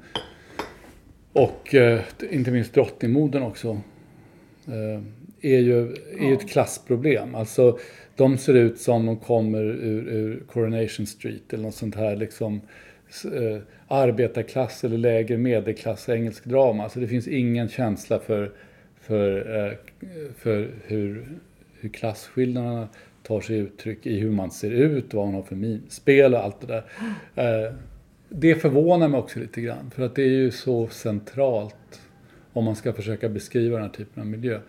och 1.34 1.76
eh, 1.76 2.00
inte 2.32 2.52
minst 2.52 2.74
drottningmodern 2.74 3.43
också. 3.43 3.69
Eh, 4.67 5.02
är 5.41 5.60
ju, 5.60 5.82
är 6.19 6.28
ju 6.28 6.34
ett 6.34 6.50
klassproblem. 6.50 7.36
Alltså, 7.36 7.80
de 8.15 8.38
ser 8.38 8.54
ut 8.54 8.80
som 8.80 9.06
de 9.06 9.17
kommer 9.17 9.63
ur, 9.63 10.08
ur 10.08 10.43
Coronation 10.48 11.08
Street 11.08 11.54
eller 11.54 11.63
något 11.63 11.76
sånt 11.76 11.96
här 11.96 12.15
liksom 12.15 12.62
eh, 13.26 13.58
arbetarklass 13.88 14.84
eller 14.84 14.98
lägre 14.98 15.38
medelklass 15.38 16.10
engelsk 16.10 16.46
drama. 16.46 16.84
Alltså 16.84 17.00
det 17.00 17.08
finns 17.08 17.28
ingen 17.28 17.69
känsla 17.69 18.19
för, 18.19 18.52
för, 19.02 19.56
eh, 19.65 19.74
för 20.38 20.69
hur, 20.84 21.26
hur 21.84 21.89
klasskillnaderna 21.89 22.88
tar 23.24 23.41
sig 23.41 23.58
uttryck 23.58 24.06
i 24.06 24.19
hur 24.19 24.32
man 24.32 24.52
ser 24.52 24.72
ut, 24.72 25.13
vad 25.13 25.26
man 25.26 25.36
har 25.36 25.43
för 25.43 25.56
minspel 25.56 26.34
och 26.34 26.39
allt 26.39 26.62
det 26.62 26.67
där. 26.67 26.84
Eh, 27.36 27.74
det 28.30 28.56
förvånar 28.56 29.08
mig 29.08 29.19
också 29.19 29.39
lite 29.39 29.62
grann 29.62 29.91
för 29.96 30.06
att 30.06 30.15
det 30.15 30.24
är 30.24 30.28
ju 30.28 30.52
så 30.52 30.88
centralt 30.88 32.02
om 32.54 32.65
man 32.65 32.76
ska 32.76 32.93
försöka 32.93 33.30
beskriva 33.30 33.76
den 33.76 33.86
här 33.86 33.93
typen 33.93 34.22
av 34.22 34.28
miljö. 34.28 34.60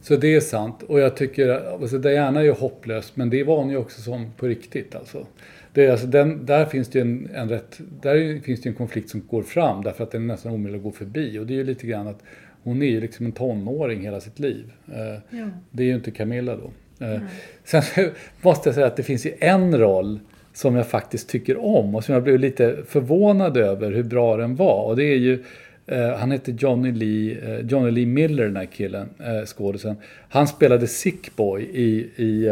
Så 0.00 0.16
det 0.16 0.34
är 0.34 0.40
sant 0.40 0.82
och 0.82 1.00
jag 1.00 1.16
tycker, 1.16 1.48
alltså 1.48 1.98
Diana 1.98 2.40
är 2.40 2.44
ju 2.44 2.52
hopplös 2.52 3.16
men 3.16 3.30
det 3.30 3.44
var 3.44 3.56
hon 3.56 3.70
ju 3.70 3.76
också 3.76 4.00
som 4.00 4.32
på 4.36 4.46
riktigt 4.46 4.94
alltså. 4.94 5.26
Det 5.72 5.86
är, 5.86 5.90
alltså 5.90 6.06
den, 6.06 6.46
där 6.46 6.64
finns 6.66 6.88
det 6.88 7.00
en, 7.00 7.28
en 7.34 7.48
rätt, 7.48 7.80
där 8.02 8.40
finns 8.40 8.62
det 8.62 8.68
en 8.68 8.74
konflikt 8.74 9.10
som 9.10 9.26
går 9.26 9.42
fram 9.42 9.82
därför 9.82 10.04
att 10.04 10.10
den 10.10 10.22
är 10.22 10.26
nästan 10.26 10.52
omöjlig 10.52 10.78
att 10.78 10.84
gå 10.84 10.90
förbi 10.90 11.38
och 11.38 11.46
det 11.46 11.54
är 11.54 11.56
ju 11.56 11.64
lite 11.64 11.86
grann 11.86 12.08
att 12.08 12.22
hon 12.62 12.82
är 12.82 12.86
ju 12.86 13.00
liksom 13.00 13.26
en 13.26 13.32
tonåring 13.32 14.00
hela 14.00 14.20
sitt 14.20 14.38
liv. 14.38 14.72
Eh, 14.92 15.38
Ja. 15.38 15.46
Det 15.70 15.82
är 15.82 15.86
ju 15.86 15.94
inte 15.94 16.10
Camilla 16.10 16.56
då. 16.56 16.70
Eh, 17.06 17.20
Sen 17.64 17.82
måste 18.42 18.68
jag 18.68 18.74
säga 18.74 18.86
att 18.86 18.96
det 18.96 19.02
finns 19.02 19.26
ju 19.26 19.32
en 19.40 19.78
roll 19.78 20.20
som 20.52 20.74
jag 20.76 20.86
faktiskt 20.86 21.28
tycker 21.28 21.64
om 21.64 21.94
och 21.94 22.04
som 22.04 22.14
jag 22.14 22.22
blev 22.22 22.38
lite 22.38 22.76
förvånad 22.86 23.56
över 23.56 23.92
hur 23.92 24.02
bra 24.02 24.36
den 24.36 24.56
var. 24.56 24.84
Och 24.84 24.96
det 24.96 25.04
är 25.04 25.16
ju, 25.16 25.44
eh, 25.86 26.10
han 26.16 26.30
heter 26.32 26.52
Johnny 26.58 26.92
Lee, 26.92 27.38
eh, 27.58 27.66
Johnny 27.66 27.90
Lee 27.90 28.06
Miller 28.06 28.44
den 28.44 28.56
här 28.56 28.64
killen, 28.66 29.08
eh, 29.18 29.44
skådisen. 29.46 29.96
Han 30.28 30.46
spelade 30.48 30.86
Sick 30.86 31.36
Boy 31.36 31.62
i, 31.62 32.10
i 32.16 32.48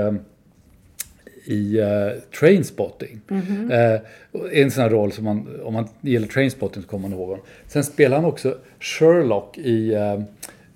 i 1.46 1.80
uh, 1.80 2.20
Trainspotting. 2.40 3.20
Eh, 3.70 4.00
en 4.52 4.70
sån 4.70 4.82
här 4.82 4.90
roll 4.90 5.12
som 5.12 5.24
man, 5.24 5.60
om 5.62 5.74
man 5.74 5.88
gillar 6.00 6.28
Trainspotting 6.28 6.82
så 6.82 6.88
kommer 6.88 7.08
man 7.08 7.18
ihåg 7.18 7.28
honom. 7.28 7.44
Sen 7.66 7.84
spelar 7.84 8.16
han 8.16 8.24
också 8.24 8.58
Sherlock 8.80 9.58
i, 9.58 9.94
eh, 9.94 10.12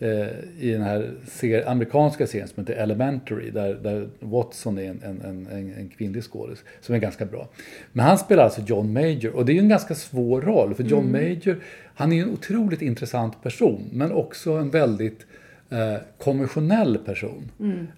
eh, 0.09 0.29
i 0.59 0.71
den 0.73 0.83
här 0.83 1.11
ser, 1.27 1.69
amerikanska 1.69 2.27
serien 2.27 2.49
som 2.49 2.67
heter 2.67 2.83
Elementary 2.83 3.51
där, 3.51 3.75
där 3.75 4.09
Watson 4.21 4.79
är 4.79 4.91
en, 4.91 5.03
en, 5.03 5.21
en, 5.23 5.75
en, 5.79 5.89
kvinnlig 5.89 6.25
skådis 6.25 6.65
som 6.81 6.95
är 6.95 6.99
ganska 6.99 7.25
bra. 7.25 7.49
Men 7.93 8.07
han 8.07 8.19
spelar 8.19 8.45
alltså 8.45 8.61
John 8.67 8.93
Major 8.93 9.37
och 9.37 9.45
det 9.45 9.53
är 9.53 9.55
ju 9.55 9.61
en 9.61 9.69
ganska 9.69 9.95
svår 9.95 10.41
roll 10.41 10.75
för 10.75 10.85
John 10.85 11.13
Major 11.13 11.61
han 12.01 12.13
är 12.13 12.23
en 12.23 12.31
otroligt 12.31 12.83
intressant 12.83 13.43
person 13.43 13.89
men 13.93 14.13
också 14.13 14.53
en 14.53 14.71
väldigt 14.71 15.27
eh, 15.71 15.97
konventionell 16.19 16.99
person. 16.99 17.51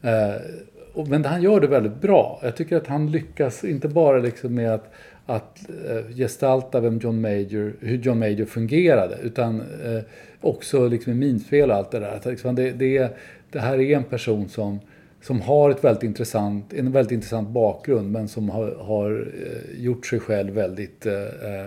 Eh, 0.02 0.40
och, 0.80 0.81
men 0.94 1.24
han 1.24 1.42
gör 1.42 1.60
det 1.60 1.66
väldigt 1.66 2.00
bra. 2.00 2.40
Jag 2.42 2.56
tycker 2.56 2.76
att 2.76 2.86
han 2.86 3.10
lyckas 3.10 3.64
inte 3.64 3.88
bara 3.88 4.18
liksom 4.18 4.54
med 4.54 4.74
att, 4.74 4.92
att 5.26 5.70
eh, 5.88 6.16
gestalta 6.16 6.80
vem 6.80 6.98
John 6.98 7.20
Major, 7.20 7.72
hur 7.80 7.98
John 7.98 8.18
Major 8.18 8.44
fungerade 8.44 9.18
utan 9.22 9.60
eh, 9.60 10.02
också 10.40 10.88
liksom 10.88 11.18
minfel 11.18 11.70
och 11.70 11.76
allt 11.76 11.90
det 11.90 11.98
där. 11.98 12.16
Att 12.16 12.24
liksom 12.24 12.54
det, 12.54 12.70
det, 12.70 13.16
det 13.50 13.58
här 13.58 13.80
är 13.80 13.96
en 13.96 14.04
person 14.04 14.48
som, 14.48 14.80
som 15.22 15.40
har 15.40 15.70
ett 15.70 15.84
väldigt 15.84 16.02
intressant, 16.02 16.72
en 16.72 16.92
väldigt 16.92 17.12
intressant 17.12 17.48
bakgrund 17.48 18.12
men 18.12 18.28
som 18.28 18.50
har, 18.50 18.74
har 18.74 19.32
eh, 19.34 19.82
gjort 19.82 20.06
sig 20.06 20.20
själv 20.20 20.54
väldigt 20.54 21.06
eh, 21.06 21.14
eh, 21.14 21.66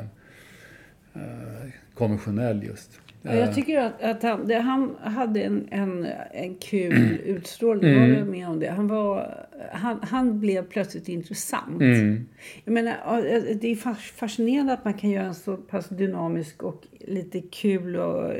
eh, 1.14 1.70
konventionell 1.94 2.64
just. 2.64 3.00
Ja, 3.26 3.36
jag 3.36 3.56
tycker 3.56 3.80
att, 3.80 4.02
att 4.04 4.24
han, 4.24 4.48
det, 4.48 4.56
han 4.60 4.96
hade 5.02 5.42
en, 5.42 5.68
en, 5.72 6.08
en 6.34 6.56
kul 6.56 7.18
utstrålning. 7.26 7.92
Jag 7.94 8.00
håller 8.00 8.24
med 8.24 8.48
om 8.50 8.60
det. 8.60 8.70
Han, 8.70 8.88
var, 8.88 9.46
han, 9.72 10.00
han 10.02 10.40
blev 10.40 10.66
plötsligt 10.66 11.10
intressant. 11.10 11.82
Jag 12.64 12.74
menar, 12.74 12.94
ja, 13.06 13.22
det 13.62 13.72
är 13.72 13.76
fas- 13.76 14.12
fascinerande 14.16 14.74
att 14.74 14.86
man 14.86 14.94
kan 14.94 15.10
göra 15.10 15.26
en 15.26 15.36
så 15.36 15.58
pass 15.58 15.90
dynamisk 15.90 16.64
och 16.64 16.84
lite 17.00 17.42
kul 17.42 17.96
och 17.96 18.30
uh, 18.30 18.36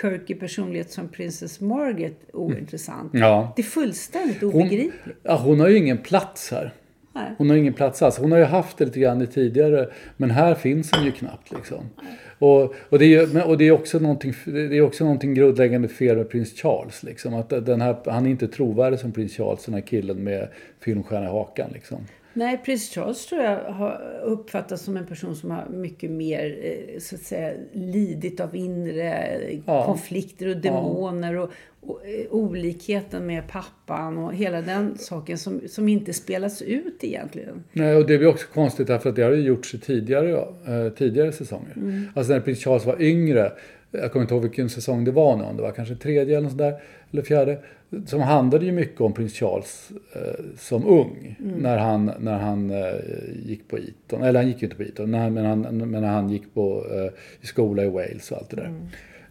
quirky 0.00 0.34
personlighet 0.34 0.90
som 0.90 1.08
Princess 1.08 1.60
Margaret 1.60 2.20
ointressant. 2.32 3.10
Ja. 3.14 3.52
Det 3.56 3.62
är 3.62 3.66
fullständigt 3.66 4.40
Hon, 4.40 4.50
obegripligt. 4.54 5.18
ja, 5.22 5.36
hon 5.44 5.60
har 5.60 5.68
ju 5.68 5.76
ingen 5.76 5.98
plats 5.98 6.50
här. 6.50 6.72
Nej. 7.20 7.34
Hon 7.38 7.50
har 7.50 7.56
ingen 7.56 7.72
plats 7.72 8.02
alls. 8.02 8.18
Hon 8.18 8.32
har 8.32 8.38
ju 8.38 8.44
haft 8.44 8.78
det 8.78 8.84
lite 8.84 9.00
grann 9.00 9.22
i 9.22 9.26
tidigare, 9.26 9.88
men 10.16 10.30
här 10.30 10.54
finns 10.54 10.92
hon 10.92 11.04
ju 11.04 11.12
knappt. 11.12 11.52
Liksom. 11.52 11.90
Och, 12.38 12.74
och, 12.88 12.98
det 12.98 13.14
är 13.14 13.46
och 13.48 13.58
det 13.58 13.68
är 13.68 13.72
också 13.72 13.98
någonting, 13.98 14.34
det 14.44 14.76
är 14.76 14.80
också 14.80 15.04
någonting 15.04 15.34
grundläggande 15.34 15.88
fel 15.88 16.16
med 16.16 16.30
prins 16.30 16.52
Charles. 16.52 17.02
Liksom. 17.02 17.34
Att 17.34 17.48
den 17.48 17.80
här, 17.80 17.96
han 18.10 18.26
är 18.26 18.30
inte 18.30 18.48
trovärdig 18.48 18.98
som 18.98 19.12
prins 19.12 19.36
Charles, 19.36 19.64
den 19.64 19.74
här 19.74 19.80
killen 19.80 20.24
med 20.24 20.48
filmstjärna 20.80 21.26
i 21.26 21.30
hakan. 21.30 21.70
Liksom. 21.72 21.98
Nej, 22.32 22.60
prins 22.64 22.90
Charles 22.94 23.26
tror 23.26 23.42
jag 23.42 23.64
har 23.64 24.20
uppfattats 24.24 24.82
som 24.82 24.96
en 24.96 25.06
person 25.06 25.36
som 25.36 25.50
har 25.50 25.66
mycket 25.68 26.10
mer 26.10 26.58
eh, 26.62 26.98
så 26.98 27.14
att 27.14 27.20
säga, 27.22 27.52
lidit 27.72 28.40
av 28.40 28.56
inre 28.56 29.38
Ja. 29.66 29.84
konflikter 29.86 30.48
och 30.48 30.56
demoner 30.56 31.36
och, 31.36 31.50
och 31.80 32.06
eh, 32.06 32.26
olikheten 32.30 33.26
med 33.26 33.48
pappan 33.48 34.18
och 34.18 34.34
hela 34.34 34.62
den 34.62 34.98
saken 34.98 35.38
som, 35.38 35.60
som 35.68 35.88
inte 35.88 36.12
spelas 36.12 36.62
ut 36.62 37.04
egentligen. 37.04 37.64
Nej, 37.72 37.96
och 37.96 38.06
det 38.06 38.18
blir 38.18 38.28
också 38.28 38.46
konstigt 38.54 38.86
därför 38.86 39.10
att 39.10 39.16
det 39.16 39.22
har 39.22 39.30
ju 39.32 39.42
gjorts 39.42 39.74
tidigare, 39.82 40.30
eh, 40.66 40.92
tidigare 40.92 41.32
säsonger. 41.32 42.02
Alltså 42.14 42.32
när 42.32 42.40
prins 42.40 42.64
Charles 42.64 42.84
var 42.86 43.02
yngre, 43.02 43.52
jag 43.90 44.12
kommer 44.12 44.22
inte 44.22 44.34
ihåg 44.34 44.42
vilken 44.42 44.70
säsong 44.70 45.04
det 45.04 45.10
var 45.10 45.36
nu, 45.36 45.44
om 45.44 45.56
det 45.56 45.62
var 45.62 45.72
kanske 45.72 45.94
tredje 45.94 46.36
eller 46.36 46.40
något 46.40 46.50
sånt 46.50 46.58
där, 46.58 46.80
eller 47.10 47.22
fjärde, 47.22 47.58
som 48.06 48.20
handlade 48.20 48.64
ju 48.64 48.72
mycket 48.72 49.00
om 49.00 49.12
prins 49.12 49.34
Charles 49.34 49.90
eh, 50.12 50.44
som 50.58 50.86
ung. 50.86 51.36
När 51.38 51.78
han, 51.78 52.12
när 52.20 52.38
han 52.38 52.70
eh, 52.70 52.94
gick 53.46 53.68
på 53.68 53.78
Eton, 53.78 54.22
eller 54.22 54.40
han 54.40 54.48
gick 54.48 54.62
ju 54.62 54.66
inte 54.66 54.76
på 54.76 54.82
Eton, 54.82 55.10
när, 55.10 55.30
men, 55.30 55.44
han, 55.44 55.60
men 55.60 56.02
när 56.02 56.08
han 56.08 56.30
gick 56.30 56.54
på, 56.54 56.86
eh, 56.90 57.12
i 57.40 57.46
skola 57.46 57.84
i 57.84 57.88
Wales 57.88 58.30
och 58.30 58.38
allt 58.38 58.50
det 58.50 58.56
där. 58.56 58.72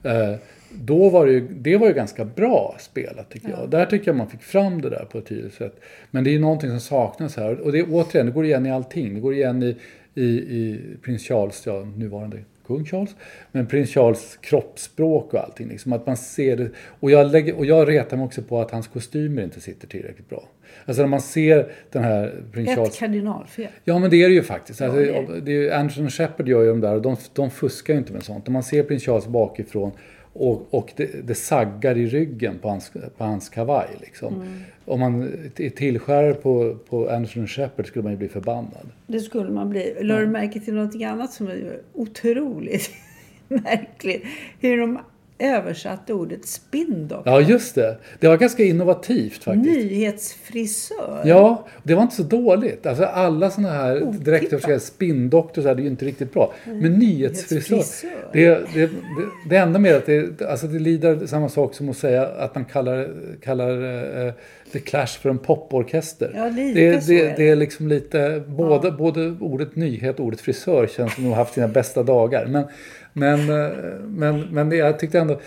Eh, 0.03 0.35
då 0.71 1.09
var 1.09 1.25
det, 1.25 1.31
ju, 1.31 1.47
det 1.47 1.77
var 1.77 1.87
ju 1.87 1.93
ganska 1.93 2.25
bra 2.25 2.75
spelat 2.79 3.29
tycker 3.29 3.49
jag. 3.49 3.69
Där 3.69 3.85
tycker 3.85 4.07
jag 4.07 4.15
man 4.15 4.29
fick 4.29 4.41
fram 4.41 4.81
det 4.81 4.89
där 4.89 5.05
på 5.11 5.17
ett 5.17 5.25
tydligt 5.25 5.53
sätt. 5.53 5.79
Men 6.11 6.23
det 6.23 6.29
är 6.29 6.31
ju 6.31 6.39
någonting 6.39 6.69
som 6.69 6.79
saknas 6.79 7.37
här. 7.37 7.59
Och 7.59 7.71
det, 7.71 7.83
återigen, 7.83 8.25
det 8.25 8.31
går 8.31 8.45
igen 8.45 8.65
i 8.65 8.71
allting. 8.71 9.13
Det 9.13 9.19
går 9.19 9.33
igen 9.33 9.63
i, 9.63 9.75
i, 10.15 10.25
i 10.25 10.79
prins 11.03 11.23
Charles, 11.23 11.63
ja, 11.65 11.87
nuvarande 11.97 12.37
kung 12.69 12.85
Charles. 12.85 13.15
Men 13.51 13.67
prins 13.67 13.89
Charles 13.89 14.37
kroppsspråk 14.41 15.33
och 15.33 15.39
allting. 15.39 15.67
Liksom, 15.67 15.93
att 15.93 16.05
man 16.05 16.17
ser 16.17 16.57
det. 16.57 16.69
Och 16.99 17.11
jag, 17.11 17.31
lägger, 17.31 17.57
och 17.57 17.65
jag 17.65 17.89
retar 17.89 18.17
mig 18.17 18.25
också 18.25 18.41
på 18.41 18.61
att 18.61 18.71
hans 18.71 18.87
kostymer 18.87 19.43
inte 19.43 19.61
sitter 19.61 19.87
tillräckligt 19.87 20.29
bra. 20.29 20.43
Alltså 20.85 21.01
när 21.01 21.09
man 21.09 21.21
ser 21.21 21.71
den 21.91 22.03
här 22.03 22.43
prins 22.51 22.69
Ett 22.69 22.75
Charles... 22.75 22.99
kardinalfel. 22.99 23.67
Ja 23.83 23.99
men 23.99 24.09
det 24.09 24.23
är 24.23 24.29
det 24.29 24.35
ju 24.35 24.43
faktiskt. 24.43 24.81
Alltså, 24.81 24.99
det 24.99 25.41
det 25.41 25.67
är 25.67 25.79
Anderson 25.79 26.09
Shepard 26.09 26.47
gör 26.47 26.61
ju 26.61 26.69
de 26.69 26.81
där 26.81 26.95
och 26.95 27.01
de, 27.01 27.15
de 27.33 27.51
fuskar 27.51 27.93
ju 27.93 27.99
inte 27.99 28.13
med 28.13 28.23
sånt. 28.23 28.47
Om 28.47 28.53
man 28.53 28.63
ser 28.63 28.83
prins 28.83 29.03
Charles 29.03 29.27
bakifrån 29.27 29.91
och, 30.39 30.67
och 30.73 30.93
det, 30.95 31.27
det 31.27 31.35
saggar 31.35 31.97
i 31.97 32.07
ryggen 32.07 32.59
på 32.59 32.69
hans, 32.69 32.91
på 33.17 33.23
hans 33.23 33.49
kavaj. 33.49 33.87
Liksom. 33.99 34.33
Mm. 34.33 34.59
Om 34.85 34.99
man 34.99 35.21
är 35.55 35.69
tillskärare 35.69 36.33
på, 36.33 36.77
på 36.89 37.09
Anderson 37.09 37.47
Shepard 37.47 37.87
skulle 37.87 38.03
man 38.03 38.11
ju 38.11 38.17
bli 38.17 38.27
förbannad. 38.27 38.89
Det 39.07 39.19
skulle 39.19 39.49
man 39.49 39.69
bli. 39.69 39.95
Lade 40.01 40.21
du 40.21 40.27
märke 40.27 40.59
till 40.59 40.73
någonting 40.73 41.03
annat 41.03 41.33
som 41.33 41.47
är 41.47 41.79
otroligt 41.93 42.89
märkligt? 43.47 44.23
Hur 44.59 44.77
de 44.77 44.99
översatte 45.39 46.13
ordet 46.13 46.45
spindoktor. 46.45 47.33
Ja 47.33 47.41
just 47.41 47.75
det. 47.75 47.97
Det 48.19 48.27
var 48.27 48.37
ganska 48.37 48.63
innovativt 48.63 49.43
faktiskt. 49.43 49.65
Nyhetsfrisör. 49.65 51.21
Ja, 51.25 51.67
det 51.83 51.95
var 51.95 52.01
inte 52.01 52.15
så 52.15 52.23
dåligt. 52.23 52.85
Alltså 52.85 53.03
alla 53.03 53.51
såna 53.51 53.69
här 53.69 54.03
Otippat. 54.03 54.25
direktöversatta 54.25 54.79
spindoktor 54.79 55.61
så 55.61 55.67
här, 55.67 55.75
det 55.75 55.81
är 55.81 55.83
ju 55.83 55.89
inte 55.89 56.05
riktigt 56.05 56.33
bra. 56.33 56.53
Men 56.65 56.93
nyhetsfrisör. 56.93 57.75
Nyhetsfrisör. 57.75 58.29
Det, 58.33 58.47
det, 58.47 58.85
det, 58.85 58.89
det 59.49 59.57
enda 59.57 59.79
med 59.79 59.95
att 59.95 60.05
det, 60.05 60.41
alltså 60.41 60.67
det 60.67 60.79
lider 60.79 61.27
samma 61.27 61.49
sak 61.49 61.73
som 61.73 61.89
att 61.89 61.97
säga 61.97 62.27
att 62.27 62.55
man 62.55 62.65
kallar, 62.65 63.09
kallar 63.41 63.83
uh, 64.25 64.33
The 64.71 64.79
Clash 64.79 65.19
för 65.21 65.29
en 65.29 65.37
poporkester. 65.37 66.31
Ja, 66.35 66.49
lite 66.49 66.79
det, 66.79 67.01
så 67.01 67.11
det, 67.11 67.21
är 67.21 67.37
det. 67.37 67.49
är 67.49 67.55
liksom 67.55 67.87
lite, 67.87 68.43
både, 68.47 68.91
både 68.91 69.35
ordet 69.39 69.75
nyhet 69.75 70.19
och 70.19 70.25
ordet 70.25 70.41
frisör 70.41 70.87
känns 70.87 70.95
som 70.95 71.05
att 71.05 71.15
de 71.15 71.25
har 71.25 71.35
haft 71.35 71.53
sina 71.53 71.67
bästa 71.67 72.03
dagar. 72.03 72.45
Men, 72.45 72.63
men, 73.13 73.39
eh, 73.39 73.69
men, 74.05 74.41
men 74.41 74.69
det, 74.69 74.75
jag 74.75 74.99
tyckte 74.99 75.19
ändå 75.19 75.39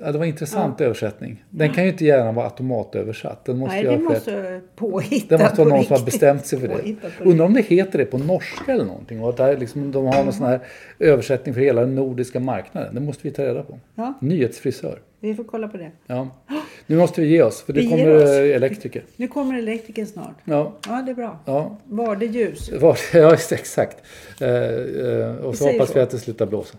Ja, 0.00 0.12
det 0.12 0.18
var 0.18 0.24
en 0.24 0.30
intressant 0.30 0.80
översättning. 0.80 1.44
Den 1.50 1.72
kan 1.72 1.84
ju 1.84 1.90
inte 1.90 2.04
gärna 2.04 2.32
vara 2.32 2.46
automatöversatt. 2.46 3.44
Den 3.44 3.58
måste 3.58 3.74
Nej, 3.76 3.84
det 3.84 3.98
måste 3.98 4.60
påhittat 4.76 5.28
det 5.28 5.38
måste 5.38 5.58
vara 5.64 5.68
någon 5.68 5.84
som 5.84 5.96
har 5.96 6.04
bestämt 6.04 6.46
sig 6.46 6.60
för 6.60 6.68
det. 6.68 6.96
Undrar 7.20 7.46
om 7.46 7.54
det 7.54 7.60
heter 7.62 7.98
det 7.98 8.04
på 8.04 8.18
norska 8.18 8.72
eller 8.72 8.84
någonting. 8.84 9.22
Och 9.22 9.28
att 9.30 9.36
det 9.36 9.56
liksom, 9.56 9.92
de 9.92 10.06
har 10.06 10.24
någon 10.24 10.32
sån 10.32 10.46
här 10.46 10.60
översättning 10.98 11.54
för 11.54 11.60
hela 11.60 11.80
den 11.80 11.94
nordiska 11.94 12.40
marknaden. 12.40 12.94
Det 12.94 13.00
måste 13.00 13.28
vi 13.28 13.30
ta 13.34 13.42
reda 13.42 13.62
på. 13.62 13.78
Ja. 13.94 14.14
Nyhetsfrisör. 14.20 14.98
Vi 15.20 15.34
får 15.34 15.44
kolla 15.44 15.68
på 15.68 15.76
det. 15.76 15.90
Ja. 16.06 16.28
Nu 16.86 16.96
måste 16.96 17.20
vi 17.20 17.26
ge 17.26 17.42
oss 17.42 17.62
för 17.62 17.72
det 17.72 17.80
Vi 17.80 17.88
kommer 17.88 18.44
eh, 18.46 18.56
elektriker. 18.56 19.04
Nu 19.16 19.28
kommer 19.28 19.58
elektrikern 19.58 20.06
snart. 20.06 20.34
Ja, 20.44 20.72
Ja, 20.88 21.02
det 21.06 21.10
är 21.10 21.14
bra. 21.14 21.38
ja. 21.44 21.78
Var 21.84 22.16
det 22.16 22.26
ljus? 22.26 22.72
Var, 22.72 22.98
ja 23.12 23.34
exakt. 23.34 23.96
Eh, 24.40 24.48
eh, 24.48 25.36
och 25.36 25.52
Vi 25.52 25.56
så 25.56 25.72
hoppas 25.72 25.88
så. 25.88 25.94
vi 25.94 26.00
att 26.00 26.10
det 26.10 26.18
slutar 26.18 26.46
blåsa. 26.46 26.78